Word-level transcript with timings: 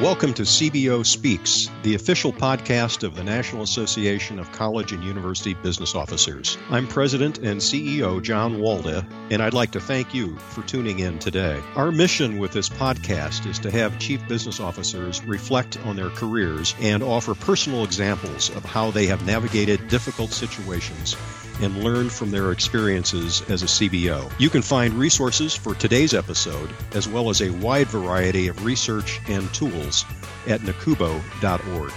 Welcome 0.00 0.32
to 0.32 0.44
CBO 0.44 1.04
Speaks, 1.04 1.68
the 1.82 1.94
official 1.94 2.32
podcast 2.32 3.02
of 3.02 3.16
the 3.16 3.22
National 3.22 3.62
Association 3.62 4.38
of 4.38 4.50
College 4.52 4.92
and 4.92 5.04
University 5.04 5.52
Business 5.52 5.94
Officers. 5.94 6.56
I'm 6.70 6.86
President 6.86 7.36
and 7.36 7.60
CEO 7.60 8.22
John 8.22 8.60
Walda, 8.60 9.04
and 9.30 9.42
I'd 9.42 9.52
like 9.52 9.72
to 9.72 9.80
thank 9.80 10.14
you 10.14 10.38
for 10.38 10.62
tuning 10.62 11.00
in 11.00 11.18
today. 11.18 11.60
Our 11.76 11.92
mission 11.92 12.38
with 12.38 12.52
this 12.52 12.70
podcast 12.70 13.44
is 13.46 13.58
to 13.58 13.70
have 13.70 13.98
chief 13.98 14.26
business 14.26 14.58
officers 14.58 15.22
reflect 15.24 15.76
on 15.84 15.96
their 15.96 16.08
careers 16.08 16.74
and 16.80 17.02
offer 17.02 17.34
personal 17.34 17.84
examples 17.84 18.48
of 18.56 18.64
how 18.64 18.90
they 18.90 19.04
have 19.04 19.26
navigated 19.26 19.88
difficult 19.88 20.30
situations 20.30 21.14
and 21.60 21.82
learn 21.82 22.08
from 22.08 22.30
their 22.30 22.52
experiences 22.52 23.42
as 23.50 23.62
a 23.62 23.66
CBO. 23.66 24.30
You 24.38 24.50
can 24.50 24.62
find 24.62 24.94
resources 24.94 25.54
for 25.54 25.74
today's 25.74 26.14
episode, 26.14 26.70
as 26.92 27.08
well 27.08 27.30
as 27.30 27.42
a 27.42 27.50
wide 27.50 27.88
variety 27.88 28.48
of 28.48 28.64
research 28.64 29.20
and 29.28 29.52
tools 29.54 30.04
at 30.46 30.60
nacubo.org. 30.60 31.92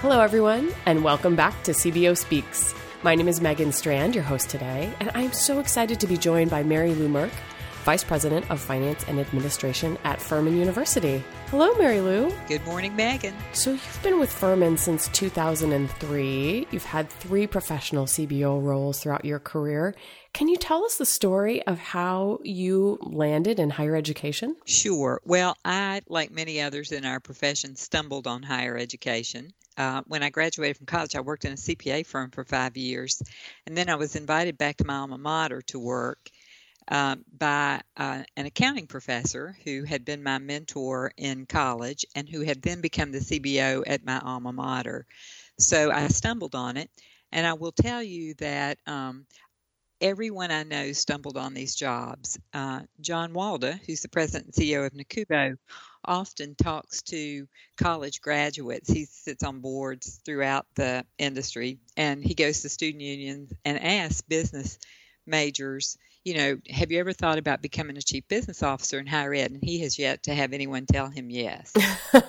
Hello, 0.00 0.20
everyone, 0.20 0.74
and 0.86 1.04
welcome 1.04 1.36
back 1.36 1.62
to 1.62 1.72
CBO 1.72 2.16
Speaks. 2.16 2.74
My 3.02 3.14
name 3.14 3.28
is 3.28 3.40
Megan 3.40 3.72
Strand, 3.72 4.14
your 4.14 4.24
host 4.24 4.50
today, 4.50 4.92
and 5.00 5.10
I'm 5.14 5.32
so 5.32 5.58
excited 5.60 6.00
to 6.00 6.06
be 6.06 6.16
joined 6.16 6.50
by 6.50 6.62
Mary 6.62 6.94
Lou 6.94 7.08
Merkt, 7.08 7.32
Vice 7.84 8.04
President 8.04 8.50
of 8.50 8.60
Finance 8.60 9.04
and 9.08 9.18
Administration 9.18 9.96
at 10.04 10.20
Furman 10.20 10.56
University. 10.56 11.24
Hello, 11.46 11.72
Mary 11.78 12.00
Lou. 12.00 12.30
Good 12.46 12.64
morning, 12.66 12.94
Megan. 12.94 13.34
So, 13.54 13.72
you've 13.72 14.00
been 14.02 14.20
with 14.20 14.30
Furman 14.30 14.76
since 14.76 15.08
2003. 15.08 16.66
You've 16.70 16.84
had 16.84 17.08
three 17.08 17.46
professional 17.46 18.04
CBO 18.04 18.62
roles 18.62 19.00
throughout 19.00 19.24
your 19.24 19.38
career. 19.38 19.94
Can 20.34 20.48
you 20.48 20.58
tell 20.58 20.84
us 20.84 20.96
the 20.96 21.06
story 21.06 21.62
of 21.66 21.78
how 21.78 22.38
you 22.44 22.98
landed 23.00 23.58
in 23.58 23.70
higher 23.70 23.96
education? 23.96 24.56
Sure. 24.66 25.20
Well, 25.24 25.56
I, 25.64 26.02
like 26.06 26.30
many 26.30 26.60
others 26.60 26.92
in 26.92 27.06
our 27.06 27.18
profession, 27.18 27.76
stumbled 27.76 28.26
on 28.26 28.42
higher 28.42 28.76
education. 28.76 29.52
Uh, 29.78 30.02
when 30.06 30.22
I 30.22 30.28
graduated 30.28 30.76
from 30.76 30.86
college, 30.86 31.16
I 31.16 31.20
worked 31.20 31.46
in 31.46 31.52
a 31.52 31.56
CPA 31.56 32.04
firm 32.04 32.30
for 32.30 32.44
five 32.44 32.76
years, 32.76 33.22
and 33.66 33.74
then 33.74 33.88
I 33.88 33.94
was 33.94 34.14
invited 34.14 34.58
back 34.58 34.76
to 34.76 34.84
my 34.84 34.96
alma 34.96 35.16
mater 35.16 35.62
to 35.68 35.78
work 35.78 36.30
um, 36.90 37.24
by 37.38 37.80
uh, 37.96 38.22
an 38.36 38.46
accounting 38.46 38.86
professor 38.86 39.56
who 39.64 39.84
had 39.84 40.04
been 40.04 40.22
my 40.22 40.38
mentor 40.38 41.12
in 41.16 41.46
college 41.46 42.04
and 42.14 42.28
who 42.28 42.40
had 42.42 42.60
then 42.62 42.80
become 42.80 43.12
the 43.12 43.18
CBO 43.20 43.84
at 43.86 44.04
my 44.04 44.18
alma 44.18 44.52
mater. 44.52 45.06
So 45.58 45.90
I 45.90 46.08
stumbled 46.08 46.54
on 46.54 46.76
it, 46.76 46.90
and 47.30 47.46
I 47.46 47.52
will 47.52 47.72
tell 47.72 48.02
you 48.02 48.34
that 48.34 48.78
um, 48.86 49.24
everyone 50.00 50.50
I 50.50 50.64
know 50.64 50.92
stumbled 50.92 51.36
on 51.36 51.54
these 51.54 51.76
jobs. 51.76 52.38
Uh, 52.52 52.80
John 53.00 53.32
Walda, 53.32 53.78
who's 53.86 54.00
the 54.00 54.08
president 54.08 54.46
and 54.46 54.54
CEO 54.54 54.84
of 54.84 54.92
NACUBO, 54.92 55.56
often 56.04 56.54
talks 56.56 57.02
to 57.02 57.46
college 57.76 58.20
graduates. 58.20 58.90
He 58.90 59.04
sits 59.04 59.44
on 59.44 59.60
boards 59.60 60.20
throughout 60.24 60.66
the 60.74 61.04
industry, 61.18 61.78
and 61.96 62.24
he 62.24 62.34
goes 62.34 62.62
to 62.62 62.68
student 62.68 63.02
unions 63.02 63.52
and 63.64 63.80
asks 63.80 64.22
business 64.22 64.78
majors 65.26 65.96
you 66.24 66.34
know, 66.34 66.58
have 66.68 66.90
you 66.92 67.00
ever 67.00 67.12
thought 67.12 67.38
about 67.38 67.62
becoming 67.62 67.96
a 67.96 68.02
chief 68.02 68.26
business 68.28 68.62
officer 68.62 68.98
in 68.98 69.06
higher 69.06 69.34
ed? 69.34 69.50
And 69.52 69.60
he 69.62 69.80
has 69.80 69.98
yet 69.98 70.24
to 70.24 70.34
have 70.34 70.52
anyone 70.52 70.86
tell 70.86 71.08
him 71.08 71.30
yes. 71.30 71.72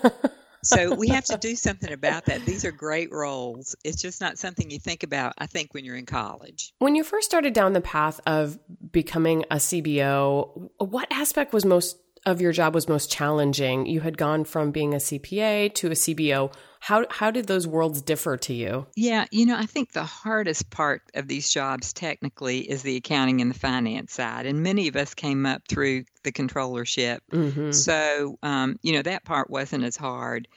so 0.64 0.96
we 0.96 1.10
have 1.10 1.26
to 1.26 1.38
do 1.38 1.56
something 1.56 1.92
about 1.92 2.26
that. 2.26 2.46
These 2.46 2.64
are 2.64 2.72
great 2.72 3.12
roles. 3.12 3.76
It's 3.84 4.02
just 4.02 4.22
not 4.22 4.38
something 4.38 4.72
you 4.72 4.80
think 4.80 5.04
about, 5.04 5.34
I 5.38 5.48
think, 5.48 5.74
when 5.74 5.84
you're 5.84 5.98
in 5.98 6.06
college. 6.06 6.74
When 6.80 6.96
you 6.96 7.04
first 7.04 7.30
started 7.30 7.54
down 7.54 7.74
the 7.74 7.82
path 7.82 8.22
of 8.26 8.58
becoming 8.92 9.44
a 9.52 9.56
CBO, 9.56 10.70
what 10.78 11.08
aspect 11.12 11.54
was 11.54 11.66
most 11.66 11.98
of 12.26 12.42
your 12.42 12.52
job 12.52 12.76
was 12.76 12.88
most 12.88 13.12
challenging? 13.12 13.86
You 13.86 14.02
had 14.02 14.18
gone 14.18 14.44
from 14.44 14.72
being 14.72 14.94
a 14.94 14.98
CPA 14.98 15.74
to 15.76 15.88
a 15.88 15.92
CBO. 15.92 16.54
How 16.80 17.06
how 17.10 17.32
did 17.32 17.48
those 17.48 17.68
worlds 17.68 18.02
differ 18.02 18.38
to 18.38 18.54
you? 18.54 18.88
Yeah, 18.96 19.26
you 19.32 19.46
know, 19.46 19.56
I 19.56 19.66
think 19.66 19.92
the 19.92 20.04
hardest 20.04 20.70
part 20.70 21.04
of 21.14 21.28
these 21.28 21.50
jobs 21.50 21.94
technically 21.94 22.60
is 22.60 22.82
the 22.82 22.96
accounting 22.96 23.42
and 23.42 23.52
the 23.52 23.60
finance 23.60 24.14
side, 24.14 24.46
and 24.46 24.64
many 24.64 24.88
of 24.88 24.96
us 24.96 25.14
came 25.14 25.46
up 25.46 25.62
through 25.68 26.06
the 26.24 26.32
controllership, 26.32 27.20
mm-hmm. 27.32 27.72
so 27.72 28.38
um, 28.42 28.78
you 28.82 28.94
know 28.94 29.02
that 29.04 29.26
part 29.26 29.50
wasn't 29.50 29.84
as 29.84 29.96
hard. 29.96 30.48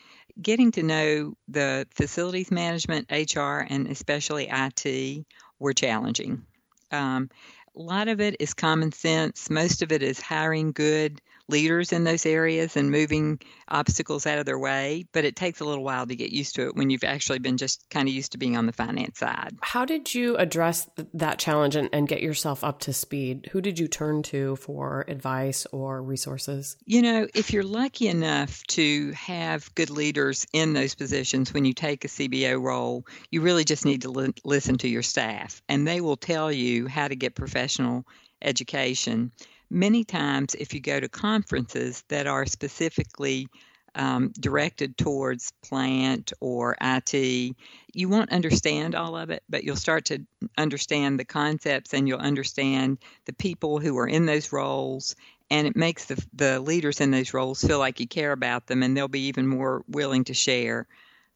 Getting 0.41 0.73
to 0.73 0.83
know 0.83 1.35
the 1.47 1.87
facilities 1.93 2.51
management, 2.51 3.11
HR, 3.11 3.61
and 3.69 3.87
especially 3.87 4.49
IT 4.51 5.27
were 5.59 5.75
challenging. 5.75 6.45
Um, 6.91 7.31
a 7.77 7.81
lot 7.81 8.09
of 8.09 8.21
it 8.21 8.37
is 8.41 8.55
common 8.55 8.93
sense. 8.93 9.51
Most 9.51 9.83
of 9.83 9.93
it 9.93 10.03
is 10.03 10.21
hiring 10.21 10.73
good 10.73 11.21
leaders 11.49 11.93
in 11.93 12.05
those 12.05 12.27
areas 12.27 12.77
and 12.77 12.91
moving 12.91 13.41
obstacles 13.69 14.27
out 14.27 14.39
of 14.39 14.47
their 14.47 14.59
way, 14.59 15.07
but 15.13 15.25
it 15.25 15.37
takes 15.37 15.61
a 15.61 15.65
little 15.65 15.85
while 15.85 16.07
to 16.07 16.17
get 16.17 16.31
used 16.31 16.55
to 16.55 16.69
it 16.69 16.77
when 16.77 16.91
you've 16.91 17.05
actually 17.05 17.39
been 17.39 17.57
just 17.57 17.89
kind 17.91 18.09
of 18.09 18.15
used 18.15 18.33
to 18.33 18.39
being 18.39 18.57
on 18.57 18.67
the 18.67 18.73
finance 18.73 19.19
side. 19.19 19.57
How 19.61 19.85
did 19.85 20.15
you 20.15 20.37
address 20.37 20.89
that 21.15 21.39
challenge 21.39 21.77
and, 21.77 21.89
and 21.93 22.09
get 22.09 22.23
yourself 22.23 22.65
up 22.65 22.81
to 22.81 22.93
speed? 22.93 23.49
Who 23.53 23.61
did 23.61 23.79
you 23.79 23.89
turn 23.89 24.23
to 24.25 24.57
for 24.57 25.05
advice 25.09 25.67
or 25.73 26.03
resources? 26.03 26.77
You 26.85 27.03
know, 27.03 27.27
if 27.35 27.53
you're 27.53 27.63
lucky 27.63 28.09
enough 28.09 28.63
to 28.69 29.13
have 29.13 29.75
good 29.75 29.91
leaders 29.91 30.47
in 30.53 30.73
those 30.73 30.95
positions 30.95 31.53
when 31.53 31.65
you 31.65 31.75
take 31.75 32.05
a 32.05 32.09
CBO 32.09 32.61
role, 32.61 33.07
you 33.31 33.41
really 33.41 33.65
just 33.65 33.85
need 33.85 34.03
to 34.03 34.11
li- 34.11 34.35
listen 34.45 34.79
to 34.79 34.89
your 34.89 35.03
staff, 35.03 35.63
and 35.69 35.87
they 35.87 36.01
will 36.01 36.17
tell 36.17 36.51
you 36.51 36.87
how 36.87 37.09
to 37.09 37.17
get 37.17 37.35
professional 37.35 38.07
education 38.43 39.33
many 39.71 40.05
times 40.05 40.55
if 40.55 40.75
you 40.75 40.81
go 40.81 41.01
to 41.01 41.09
conferences 41.09 42.05
that 42.09 42.27
are 42.27 42.47
specifically 42.47 43.49
um, 43.95 44.33
directed 44.39 44.97
towards 44.97 45.53
plant 45.63 46.33
or 46.41 46.77
IT, 46.81 47.55
you 47.93 48.09
won't 48.09 48.33
understand 48.33 48.95
all 48.95 49.17
of 49.17 49.31
it, 49.31 49.43
but 49.49 49.65
you'll 49.65 49.77
start 49.77 50.07
to 50.07 50.25
understand 50.59 51.19
the 51.19 51.25
concepts 51.25 51.95
and 51.95 52.09
you'll 52.09 52.19
understand 52.19 52.99
the 53.27 53.33
people 53.33 53.79
who 53.79 53.97
are 53.99 54.09
in 54.09 54.27
those 54.27 54.53
roles. 54.53 55.15
And 55.51 55.67
it 55.67 55.77
makes 55.77 56.07
the, 56.07 56.25
the 56.33 56.59
leaders 56.59 57.01
in 57.01 57.11
those 57.11 57.35
roles 57.35 57.63
feel 57.63 57.79
like 57.79 58.01
you 58.01 58.09
care 58.09 58.33
about 58.33 58.67
them 58.67 58.83
and 58.83 58.97
they'll 58.97 59.09
be 59.09 59.27
even 59.27 59.47
more 59.47 59.85
willing 59.87 60.25
to 60.25 60.35
share, 60.35 60.89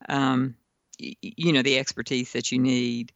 um, 0.08 0.56
you 0.98 1.52
know, 1.52 1.62
the 1.62 1.78
expertise 1.78 2.32
that 2.32 2.50
you 2.50 2.58
need. 2.58 3.12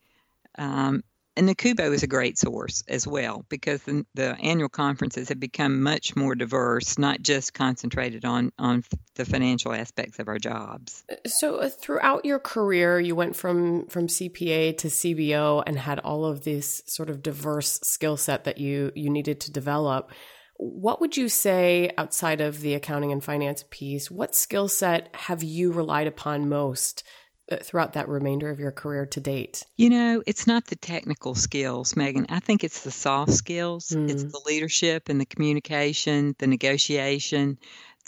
Um, 0.56 1.02
and 1.36 1.48
NACUBO 1.48 1.92
is 1.92 2.02
a 2.02 2.06
great 2.06 2.38
source 2.38 2.84
as 2.88 3.06
well 3.06 3.44
because 3.48 3.82
the, 3.82 4.04
the, 4.14 4.36
annual 4.42 4.68
conferences 4.68 5.30
have 5.30 5.40
become 5.40 5.82
much 5.82 6.14
more 6.14 6.34
diverse, 6.34 6.98
not 6.98 7.22
just 7.22 7.54
concentrated 7.54 8.24
on 8.24 8.52
on 8.58 8.84
the 9.14 9.24
financial 9.24 9.72
aspects 9.72 10.18
of 10.18 10.28
our 10.28 10.38
jobs. 10.38 11.04
So 11.26 11.56
uh, 11.56 11.68
throughout 11.68 12.24
your 12.24 12.38
career, 12.38 13.00
you 13.00 13.14
went 13.14 13.36
from 13.36 13.86
from 13.86 14.08
CPA 14.08 14.76
to 14.78 14.88
CBO 14.88 15.62
and 15.66 15.78
had 15.78 15.98
all 16.00 16.24
of 16.24 16.44
this 16.44 16.82
sort 16.86 17.08
of 17.08 17.22
diverse 17.22 17.80
skill 17.82 18.16
set 18.16 18.44
that 18.44 18.58
you 18.58 18.92
you 18.94 19.08
needed 19.08 19.40
to 19.40 19.52
develop. 19.52 20.10
What 20.56 21.00
would 21.00 21.16
you 21.16 21.28
say 21.28 21.90
outside 21.98 22.40
of 22.40 22.60
the 22.60 22.74
accounting 22.74 23.10
and 23.10 23.24
finance 23.24 23.64
piece? 23.70 24.10
What 24.10 24.34
skill 24.34 24.68
set 24.68 25.08
have 25.14 25.42
you 25.42 25.72
relied 25.72 26.06
upon 26.06 26.48
most? 26.48 27.02
Uh, 27.50 27.56
throughout 27.56 27.94
that 27.94 28.08
remainder 28.08 28.50
of 28.50 28.60
your 28.60 28.70
career 28.70 29.04
to 29.04 29.20
date? 29.20 29.64
You 29.76 29.90
know, 29.90 30.22
it's 30.28 30.46
not 30.46 30.66
the 30.66 30.76
technical 30.76 31.34
skills, 31.34 31.96
Megan. 31.96 32.26
I 32.28 32.38
think 32.38 32.62
it's 32.62 32.84
the 32.84 32.92
soft 32.92 33.32
skills. 33.32 33.88
Mm. 33.88 34.08
It's 34.08 34.22
the 34.22 34.40
leadership 34.46 35.08
and 35.08 35.20
the 35.20 35.26
communication, 35.26 36.36
the 36.38 36.46
negotiation. 36.46 37.58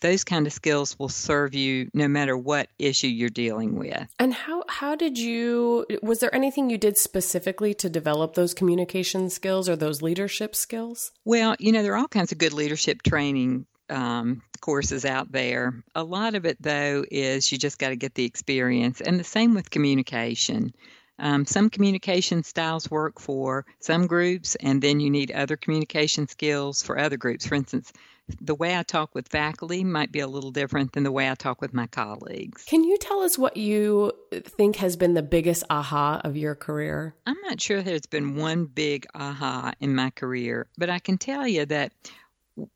Those 0.03 0.23
kind 0.23 0.47
of 0.47 0.53
skills 0.53 0.97
will 1.01 1.09
serve 1.09 1.53
you 1.53 1.91
no 1.93 2.07
matter 2.07 2.39
what 2.39 2.69
issue 2.79 3.09
you're 3.09 3.29
dealing 3.29 3.75
with. 3.75 4.07
And 4.21 4.33
how 4.33 4.63
how 4.69 4.95
did 4.95 5.19
you 5.19 5.85
was 6.01 6.21
there 6.21 6.35
anything 6.35 6.71
you 6.71 6.79
did 6.79 6.97
specifically 6.97 7.75
to 7.75 7.91
develop 7.91 8.35
those 8.35 8.55
communication 8.55 9.31
skills 9.31 9.69
or 9.69 9.75
those 9.75 10.01
leadership 10.01 10.55
skills? 10.55 11.11
Well, 11.25 11.57
you 11.59 11.73
know, 11.73 11.83
there 11.83 11.95
are 11.95 11.99
all 11.99 12.09
kinds 12.09 12.31
of 12.31 12.39
good 12.39 12.53
leadership 12.53 13.03
training 13.03 13.67
um, 13.91 14.43
courses 14.61 15.05
out 15.05 15.31
there. 15.33 15.83
A 15.95 16.03
lot 16.05 16.35
of 16.35 16.45
it, 16.47 16.57
though, 16.61 17.05
is 17.11 17.51
you 17.51 17.59
just 17.59 17.79
got 17.79 17.91
to 17.91 17.97
get 17.97 18.15
the 18.15 18.25
experience, 18.25 19.01
and 19.01 19.19
the 19.19 19.25
same 19.25 19.55
with 19.55 19.71
communication. 19.71 20.75
Um, 21.19 21.47
some 21.47 21.71
communication 21.71 22.43
styles 22.43 22.91
work 22.91 23.21
for 23.21 23.65
some 23.79 24.07
groups, 24.07 24.57
and 24.57 24.83
then 24.83 24.99
you 25.01 25.11
need 25.11 25.31
other 25.31 25.57
communication 25.57 26.27
skills 26.27 26.83
for 26.83 26.99
other 26.99 27.17
groups. 27.17 27.47
For 27.47 27.55
instance, 27.55 27.93
the 28.41 28.55
way 28.55 28.77
I 28.77 28.83
talk 28.83 29.15
with 29.15 29.29
faculty 29.29 29.85
might 29.85 30.11
be 30.11 30.21
a 30.21 30.27
little 30.27 30.51
different 30.51 30.93
than 30.93 31.03
the 31.03 31.13
way 31.13 31.31
I 31.31 31.35
talk 31.35 31.61
with 31.61 31.75
my 31.75 31.87
colleagues. 31.87 32.65
Can 32.65 32.83
you 32.83 32.97
tell 32.97 33.21
us 33.21 33.39
what 33.39 33.57
you 33.57 34.13
think 34.33 34.77
has 34.77 34.97
been 34.97 35.15
the 35.15 35.23
biggest 35.23 35.63
aha 35.69 36.21
of 36.25 36.37
your 36.37 36.55
career? 36.55 37.15
I'm 37.27 37.37
not 37.45 37.61
sure 37.61 37.83
there's 37.83 38.07
been 38.07 38.37
one 38.37 38.65
big 38.65 39.07
aha 39.15 39.73
in 39.79 39.95
my 39.95 40.11
career, 40.11 40.67
but 40.79 40.89
I 40.89 40.99
can 40.99 41.19
tell 41.19 41.47
you 41.47 41.67
that 41.67 41.93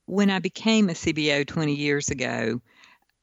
when 0.07 0.31
I 0.31 0.39
became 0.39 0.89
a 0.89 0.95
CBO 0.95 1.47
20 1.47 1.75
years 1.75 2.11
ago, 2.11 2.61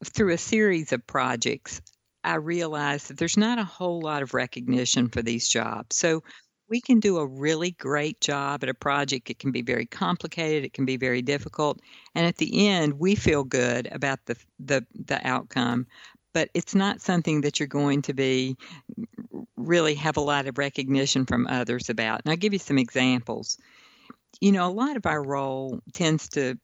through 0.04 0.34
a 0.34 0.38
series 0.38 0.92
of 0.94 1.06
projects, 1.08 1.82
I 2.24 2.36
realized 2.36 3.10
that 3.10 3.18
there's 3.18 3.38
not 3.38 3.60
a 3.60 3.64
whole 3.64 4.02
lot 4.02 4.24
of 4.24 4.34
recognition 4.34 5.10
for 5.10 5.22
these 5.22 5.48
jobs. 5.48 5.96
So 5.96 6.24
we 6.70 6.82
can 6.82 7.00
do 7.00 7.18
a 7.18 7.28
really 7.28 7.72
great 7.72 8.20
job 8.20 8.64
at 8.64 8.70
a 8.70 8.74
project. 8.74 9.30
It 9.30 9.40
can 9.40 9.52
be 9.52 9.62
very 9.62 9.86
complicated, 9.86 10.66
it 10.66 10.74
can 10.74 10.86
be 10.86 10.98
very 10.98 11.22
difficult, 11.22 11.80
and 12.16 12.26
at 12.26 12.38
the 12.38 12.68
end, 12.68 13.00
we 13.00 13.16
feel 13.16 13.44
good 13.44 13.88
about 13.92 14.20
the 14.26 14.36
the, 14.60 14.86
the 14.94 15.26
outcome. 15.28 15.86
But 16.34 16.50
it's 16.54 16.76
not 16.76 17.00
something 17.00 17.42
that 17.42 17.60
you're 17.60 17.68
going 17.68 18.02
to 18.04 18.14
be 18.14 18.58
really 19.56 19.96
have 19.96 20.18
a 20.18 20.22
lot 20.22 20.48
of 20.48 20.58
recognition 20.58 21.26
from 21.26 21.48
others 21.48 21.90
about. 21.90 22.22
And 22.24 22.32
I'll 22.32 22.38
give 22.38 22.52
you 22.52 22.60
some 22.60 22.78
examples. 22.78 23.58
You 24.40 24.52
know, 24.52 24.68
a 24.68 24.72
lot 24.72 24.98
of 24.98 25.06
our 25.06 25.24
role 25.24 25.80
tends 25.94 26.30
to 26.30 26.58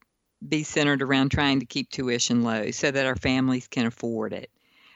be 0.48 0.64
centered 0.64 1.02
around 1.02 1.30
trying 1.30 1.60
to 1.60 1.66
keep 1.66 1.90
tuition 1.90 2.44
low 2.44 2.72
so 2.72 2.90
that 2.90 3.06
our 3.06 3.16
families 3.16 3.68
can 3.68 3.86
afford 3.86 4.34
it. 4.34 4.50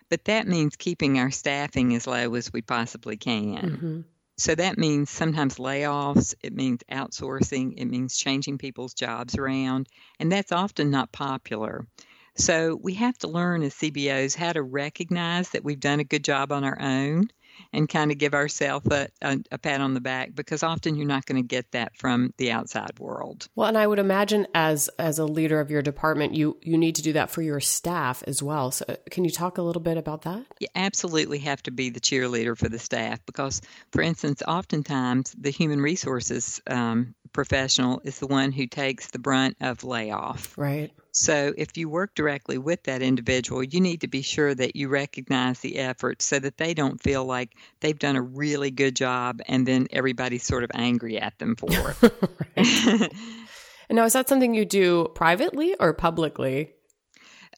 But 0.10 0.26
that 0.26 0.48
means 0.48 0.76
keeping 0.76 1.20
our 1.20 1.32
staffing 1.32 1.96
as 1.96 2.08
low 2.08 2.34
as 2.36 2.52
we 2.54 2.62
possibly 2.62 3.18
can. 3.18 3.56
Mm-hmm. 3.56 4.02
So 4.38 4.54
that 4.54 4.78
means 4.78 5.10
sometimes 5.10 5.56
layoffs, 5.56 6.36
it 6.44 6.54
means 6.54 6.82
outsourcing, 6.92 7.76
it 7.78 7.86
means 7.86 8.18
changing 8.18 8.58
people's 8.58 8.94
jobs 8.94 9.38
around, 9.38 9.88
and 10.20 10.30
that's 10.32 10.52
often 10.52 10.92
not 10.92 11.12
popular. 11.12 11.88
So 12.36 12.78
we 12.82 12.96
have 12.96 13.18
to 13.20 13.30
learn 13.30 13.64
as 13.64 13.76
CBOs 13.76 14.36
how 14.36 14.52
to 14.52 14.62
recognize 14.62 15.50
that 15.52 15.64
we've 15.64 15.80
done 15.80 16.02
a 16.02 16.04
good 16.04 16.24
job 16.24 16.52
on 16.52 16.66
our 16.66 16.78
own 16.82 17.30
and 17.74 17.90
kind 17.90 18.12
of 18.12 18.18
give 18.18 18.34
ourselves 18.34 18.88
a, 18.92 19.08
a, 19.22 19.38
a, 19.52 19.58
pat 19.58 19.82
on 19.82 19.94
the 19.94 20.02
back 20.02 20.34
because 20.36 20.64
often 20.64 20.96
you're 20.96 21.08
not 21.08 21.26
going 21.26 21.42
to 21.42 21.48
get 21.48 21.72
that 21.72 21.96
from 21.98 22.34
the 22.38 22.52
outside 22.52 23.00
world. 23.00 23.48
Well, 23.56 23.68
and 23.68 23.78
I 23.78 23.88
would 23.88 24.00
imagine 24.00 24.48
as 24.54 24.90
as 25.00 25.20
a 25.20 25.26
leader 25.26 25.60
of 25.60 25.70
your 25.70 25.82
department, 25.82 26.34
you 26.34 26.58
you 26.62 26.78
need 26.78 26.96
to 26.96 27.02
do 27.02 27.14
that 27.14 27.30
for 27.30 27.42
your 27.42 27.60
staff 27.60 28.24
as 28.28 28.42
well. 28.42 28.72
So, 28.72 28.86
can 29.12 29.26
you 29.26 29.32
talk 29.32 29.58
a 29.58 29.62
little 29.62 29.82
bit 29.82 29.98
about 29.98 30.24
that? 30.24 30.46
You 30.60 30.68
absolutely 30.76 31.40
have 31.40 31.62
to 31.64 31.72
be 31.72 31.90
the 31.90 32.00
cheerleader 32.00 32.58
for 32.58 32.70
the 32.70 32.80
staff 32.80 33.26
because, 33.26 33.62
for 33.92 34.02
instance, 34.02 34.42
oftentimes 34.48 35.36
the 35.38 35.52
human 35.52 35.82
resources 35.82 36.62
um, 36.68 37.16
professional 37.36 38.02
is 38.06 38.20
the 38.20 38.28
one 38.28 38.54
who 38.54 38.66
takes 38.66 39.12
the 39.12 39.20
brunt 39.20 39.58
of 39.60 39.84
layoff. 39.84 40.58
Right. 40.58 40.92
So, 41.12 41.54
if 41.58 41.78
you 41.78 41.90
work 41.90 42.16
directly 42.16 42.58
with 42.58 42.84
that 42.84 43.02
individual, 43.02 43.62
you 43.62 43.80
need 43.82 44.02
to 44.02 44.08
be 44.08 44.22
sure 44.22 44.56
that 44.56 44.76
you 44.76 44.88
recognize 44.88 45.60
the 45.60 45.78
effort 45.78 46.22
so 46.22 46.40
that 46.40 46.58
they 46.58 46.74
don't 46.74 47.02
feel 47.02 47.26
like 47.26 47.52
they've 47.82 48.00
done 48.00 48.16
a 48.16 48.22
really 48.22 48.72
good 48.72 48.96
job 48.96 49.42
and 49.48 49.68
then 49.68 49.88
everybody's 49.92 50.44
sort 50.44 50.64
of 50.64 50.72
angry 50.74 51.20
at 51.20 51.38
them 51.38 51.56
for 51.56 51.96
it. 52.56 53.14
and 53.90 53.96
now, 53.96 54.06
is 54.06 54.14
that 54.14 54.28
something 54.30 54.54
you 54.54 54.66
do 54.66 55.10
privately 55.14 55.76
or 55.80 55.94
publicly? 55.94 56.72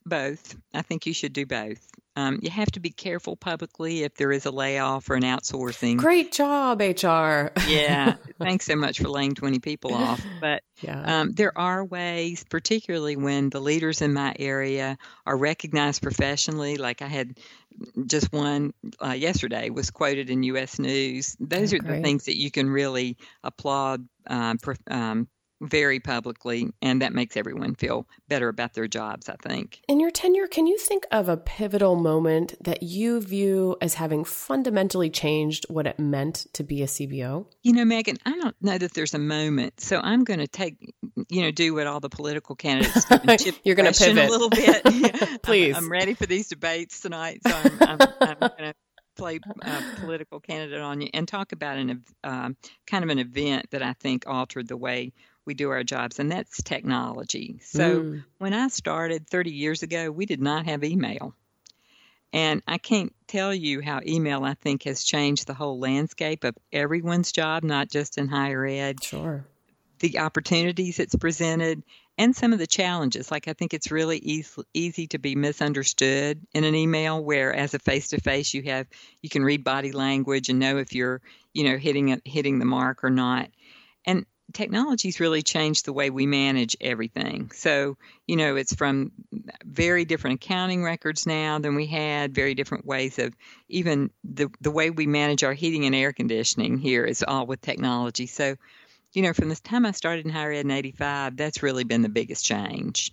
Both. 0.05 0.55
I 0.73 0.81
think 0.81 1.05
you 1.05 1.13
should 1.13 1.33
do 1.33 1.45
both. 1.45 1.87
Um, 2.17 2.39
you 2.41 2.49
have 2.49 2.71
to 2.71 2.79
be 2.79 2.89
careful 2.89 3.35
publicly 3.35 4.01
if 4.01 4.15
there 4.15 4.31
is 4.31 4.47
a 4.47 4.51
layoff 4.51 5.07
or 5.07 5.13
an 5.13 5.21
outsourcing. 5.21 5.97
Great 5.97 6.31
job, 6.31 6.81
HR. 6.81 7.51
yeah, 7.69 8.15
thanks 8.39 8.65
so 8.65 8.75
much 8.75 8.99
for 8.99 9.07
laying 9.07 9.35
20 9.35 9.59
people 9.59 9.93
off. 9.93 10.19
But 10.41 10.63
yeah. 10.81 11.19
um, 11.19 11.33
there 11.33 11.55
are 11.55 11.85
ways, 11.85 12.43
particularly 12.43 13.17
when 13.17 13.51
the 13.51 13.59
leaders 13.59 14.01
in 14.01 14.13
my 14.13 14.35
area 14.39 14.97
are 15.27 15.37
recognized 15.37 16.01
professionally. 16.01 16.77
Like 16.77 17.03
I 17.03 17.07
had 17.07 17.37
just 18.07 18.33
one 18.33 18.73
uh, 18.99 19.11
yesterday 19.11 19.69
was 19.69 19.91
quoted 19.91 20.31
in 20.31 20.41
U.S. 20.41 20.79
News. 20.79 21.37
Those 21.39 21.71
oh, 21.71 21.77
are 21.77 21.79
great. 21.81 21.97
the 21.97 22.01
things 22.01 22.25
that 22.25 22.35
you 22.35 22.49
can 22.49 22.67
really 22.67 23.17
applaud 23.43 24.07
uh, 24.27 24.55
um, 24.89 25.27
very 25.61 25.99
publicly, 25.99 26.69
and 26.81 27.01
that 27.01 27.13
makes 27.13 27.35
everyone 27.37 27.75
feel 27.75 28.07
better 28.27 28.47
about 28.47 28.73
their 28.73 28.87
jobs, 28.87 29.29
I 29.29 29.35
think. 29.35 29.81
In 29.87 29.99
your 29.99 30.11
tenure, 30.11 30.47
can 30.47 30.67
you 30.67 30.77
think 30.77 31.05
of 31.11 31.29
a 31.29 31.37
pivotal 31.37 31.95
moment 31.95 32.55
that 32.61 32.83
you 32.83 33.21
view 33.21 33.75
as 33.81 33.95
having 33.95 34.23
fundamentally 34.23 35.09
changed 35.09 35.65
what 35.69 35.87
it 35.87 35.99
meant 35.99 36.47
to 36.53 36.63
be 36.63 36.83
a 36.83 36.85
CBO? 36.85 37.45
You 37.63 37.73
know, 37.73 37.85
Megan, 37.85 38.17
I 38.25 38.31
don't 38.31 38.55
know 38.61 38.77
that 38.77 38.93
there's 38.93 39.13
a 39.13 39.19
moment, 39.19 39.79
so 39.79 39.99
I'm 39.99 40.23
going 40.23 40.39
to 40.39 40.47
take, 40.47 40.93
you 41.29 41.41
know, 41.41 41.51
do 41.51 41.73
what 41.73 41.87
all 41.87 41.99
the 41.99 42.09
political 42.09 42.55
candidates 42.55 43.05
do. 43.05 43.51
You're 43.63 43.75
going 43.75 43.91
to 43.91 43.97
pivot 43.97 44.29
a 44.29 44.31
little 44.31 44.49
bit. 44.49 44.83
Please. 45.43 45.75
I'm, 45.75 45.85
I'm, 45.85 45.91
ready 45.91 46.13
for 46.13 46.25
these 46.25 46.47
debates 46.49 46.99
tonight, 46.99 47.41
so 47.45 47.53
I'm, 47.55 47.81
I'm, 47.81 47.99
I'm 48.21 48.37
going 48.39 48.71
to 48.71 48.73
play 49.17 49.39
a 49.61 49.81
political 49.99 50.39
candidate 50.39 50.79
on 50.79 51.01
you 51.01 51.09
and 51.13 51.27
talk 51.27 51.51
about 51.51 51.77
an 51.77 52.03
um, 52.23 52.55
kind 52.85 53.03
of 53.03 53.09
an 53.09 53.19
event 53.19 53.65
that 53.71 53.81
I 53.81 53.93
think 53.93 54.25
altered 54.27 54.67
the 54.67 54.77
way 54.77 55.13
we 55.47 55.55
do 55.55 55.71
our 55.71 55.83
jobs, 55.83 56.19
and 56.19 56.31
that's 56.31 56.61
technology. 56.61 57.59
So 57.63 58.01
mm. 58.01 58.23
when 58.37 58.53
I 58.53 58.67
started 58.67 59.27
30 59.27 59.51
years 59.51 59.81
ago, 59.81 60.11
we 60.11 60.27
did 60.27 60.41
not 60.41 60.65
have 60.65 60.83
email. 60.83 61.33
And 62.33 62.61
I 62.67 62.77
can't 62.77 63.15
tell 63.27 63.53
you 63.53 63.81
how 63.81 64.01
email, 64.05 64.43
I 64.43 64.53
think, 64.53 64.83
has 64.83 65.03
changed 65.03 65.47
the 65.47 65.53
whole 65.53 65.79
landscape 65.79 66.43
of 66.43 66.55
everyone's 66.73 67.31
job, 67.31 67.63
not 67.63 67.89
just 67.89 68.17
in 68.17 68.27
higher 68.27 68.65
ed. 68.65 69.01
Sure. 69.01 69.45
The 69.99 70.19
opportunities 70.19 70.99
it's 70.99 71.15
presented 71.15 71.81
and 72.17 72.35
some 72.35 72.51
of 72.51 72.59
the 72.59 72.67
challenges. 72.67 73.31
Like, 73.31 73.47
I 73.47 73.53
think 73.53 73.73
it's 73.73 73.91
really 73.91 74.17
easy, 74.17 74.61
easy 74.73 75.07
to 75.07 75.19
be 75.19 75.35
misunderstood 75.35 76.45
in 76.53 76.65
an 76.65 76.75
email, 76.75 77.23
where 77.23 77.53
as 77.53 77.73
a 77.73 77.79
face 77.79 78.09
to 78.09 78.19
face, 78.19 78.53
you 78.53 78.63
have, 78.63 78.87
you 79.21 79.29
can 79.29 79.43
read 79.43 79.63
body 79.63 79.93
language 79.93 80.49
and 80.49 80.59
know 80.59 80.77
if 80.77 80.93
you're, 80.93 81.21
you 81.53 81.63
know, 81.63 81.77
hitting, 81.77 82.21
hitting 82.25 82.59
the 82.59 82.65
mark 82.65 83.03
or 83.03 83.09
not. 83.09 83.49
And 84.05 84.25
technology's 84.53 85.19
really 85.19 85.41
changed 85.41 85.85
the 85.85 85.93
way 85.93 86.09
we 86.09 86.25
manage 86.25 86.77
everything. 86.79 87.51
So, 87.53 87.97
you 88.27 88.35
know, 88.35 88.55
it's 88.55 88.73
from 88.73 89.11
very 89.63 90.05
different 90.05 90.43
accounting 90.43 90.83
records 90.83 91.25
now 91.25 91.59
than 91.59 91.75
we 91.75 91.85
had, 91.85 92.33
very 92.33 92.53
different 92.53 92.85
ways 92.85 93.19
of 93.19 93.35
even 93.69 94.09
the 94.23 94.49
the 94.61 94.71
way 94.71 94.89
we 94.89 95.07
manage 95.07 95.43
our 95.43 95.53
heating 95.53 95.85
and 95.85 95.95
air 95.95 96.13
conditioning 96.13 96.77
here 96.77 97.05
is 97.05 97.23
all 97.27 97.45
with 97.45 97.61
technology. 97.61 98.27
So, 98.27 98.55
you 99.13 99.21
know, 99.21 99.33
from 99.33 99.49
the 99.49 99.55
time 99.55 99.85
I 99.85 99.91
started 99.91 100.25
in 100.25 100.31
higher 100.31 100.51
ed 100.51 100.65
in 100.65 100.71
85, 100.71 101.37
that's 101.37 101.63
really 101.63 101.83
been 101.83 102.01
the 102.01 102.09
biggest 102.09 102.45
change. 102.45 103.11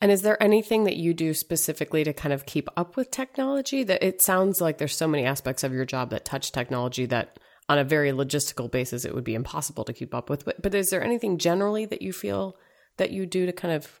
And 0.00 0.10
is 0.10 0.22
there 0.22 0.42
anything 0.42 0.84
that 0.84 0.96
you 0.96 1.14
do 1.14 1.34
specifically 1.34 2.04
to 2.04 2.12
kind 2.12 2.32
of 2.32 2.46
keep 2.46 2.68
up 2.76 2.96
with 2.96 3.10
technology? 3.10 3.82
That 3.82 4.02
it 4.02 4.22
sounds 4.22 4.60
like 4.60 4.78
there's 4.78 4.96
so 4.96 5.08
many 5.08 5.24
aspects 5.24 5.62
of 5.62 5.72
your 5.72 5.84
job 5.84 6.10
that 6.10 6.24
touch 6.24 6.52
technology 6.52 7.06
that 7.06 7.38
on 7.70 7.78
a 7.78 7.84
very 7.84 8.10
logistical 8.10 8.68
basis, 8.68 9.04
it 9.04 9.14
would 9.14 9.22
be 9.22 9.36
impossible 9.36 9.84
to 9.84 9.92
keep 9.92 10.12
up 10.12 10.28
with. 10.28 10.44
But, 10.44 10.60
but 10.60 10.74
is 10.74 10.90
there 10.90 11.04
anything 11.04 11.38
generally 11.38 11.86
that 11.86 12.02
you 12.02 12.12
feel 12.12 12.56
that 12.96 13.12
you 13.12 13.26
do 13.26 13.46
to 13.46 13.52
kind 13.52 13.72
of 13.72 14.00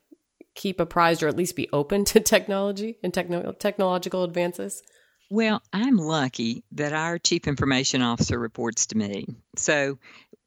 keep 0.56 0.80
apprised 0.80 1.22
or 1.22 1.28
at 1.28 1.36
least 1.36 1.54
be 1.54 1.68
open 1.72 2.04
to 2.06 2.18
technology 2.18 2.98
and 3.04 3.14
techno- 3.14 3.52
technological 3.52 4.24
advances? 4.24 4.82
Well, 5.30 5.62
I'm 5.72 5.96
lucky 5.98 6.64
that 6.72 6.92
our 6.92 7.16
chief 7.16 7.46
information 7.46 8.02
officer 8.02 8.36
reports 8.40 8.86
to 8.86 8.96
me. 8.96 9.26
So, 9.54 9.98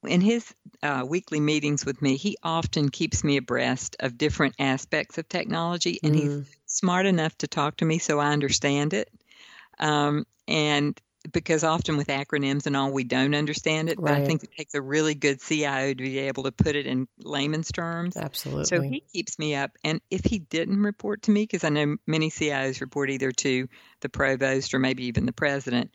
in 0.05 0.19
his 0.19 0.53
uh, 0.81 1.05
weekly 1.07 1.39
meetings 1.39 1.85
with 1.85 2.01
me, 2.01 2.17
he 2.17 2.35
often 2.43 2.89
keeps 2.89 3.23
me 3.23 3.37
abreast 3.37 3.95
of 4.01 4.17
different 4.17 4.55
aspects 4.59 5.17
of 5.17 5.29
technology, 5.29 5.97
and 6.03 6.13
mm. 6.13 6.19
he's 6.19 6.57
smart 6.65 7.05
enough 7.05 7.37
to 7.37 7.47
talk 7.47 7.77
to 7.77 7.85
me 7.85 7.99
so 7.99 8.19
I 8.19 8.33
understand 8.33 8.93
it. 8.93 9.09
Um, 9.79 10.25
and 10.45 10.99
because 11.31 11.63
often 11.63 11.97
with 11.97 12.07
acronyms 12.07 12.65
and 12.65 12.75
all, 12.75 12.91
we 12.91 13.03
don't 13.03 13.33
understand 13.33 13.89
it. 13.89 13.97
But. 13.99 14.11
I 14.11 14.25
think 14.25 14.43
it 14.43 14.51
takes 14.55 14.73
a 14.73 14.81
really 14.81 15.15
good 15.15 15.41
CIO 15.41 15.93
to 15.93 15.95
be 15.95 16.19
able 16.19 16.43
to 16.43 16.51
put 16.51 16.75
it 16.75 16.85
in 16.85 17.07
layman's 17.19 17.71
terms. 17.71 18.17
Absolutely. 18.17 18.65
So 18.65 18.81
he 18.81 18.99
keeps 18.99 19.39
me 19.39 19.55
up. 19.55 19.71
And 19.83 20.01
if 20.11 20.25
he 20.25 20.39
didn't 20.39 20.81
report 20.81 21.23
to 21.23 21.31
me, 21.31 21.43
because 21.43 21.63
I 21.63 21.69
know 21.69 21.97
many 22.05 22.29
CIOs 22.29 22.81
report 22.81 23.09
either 23.09 23.31
to 23.31 23.67
the 24.01 24.09
provost 24.09 24.73
or 24.73 24.79
maybe 24.79 25.05
even 25.05 25.25
the 25.25 25.33
president, 25.33 25.91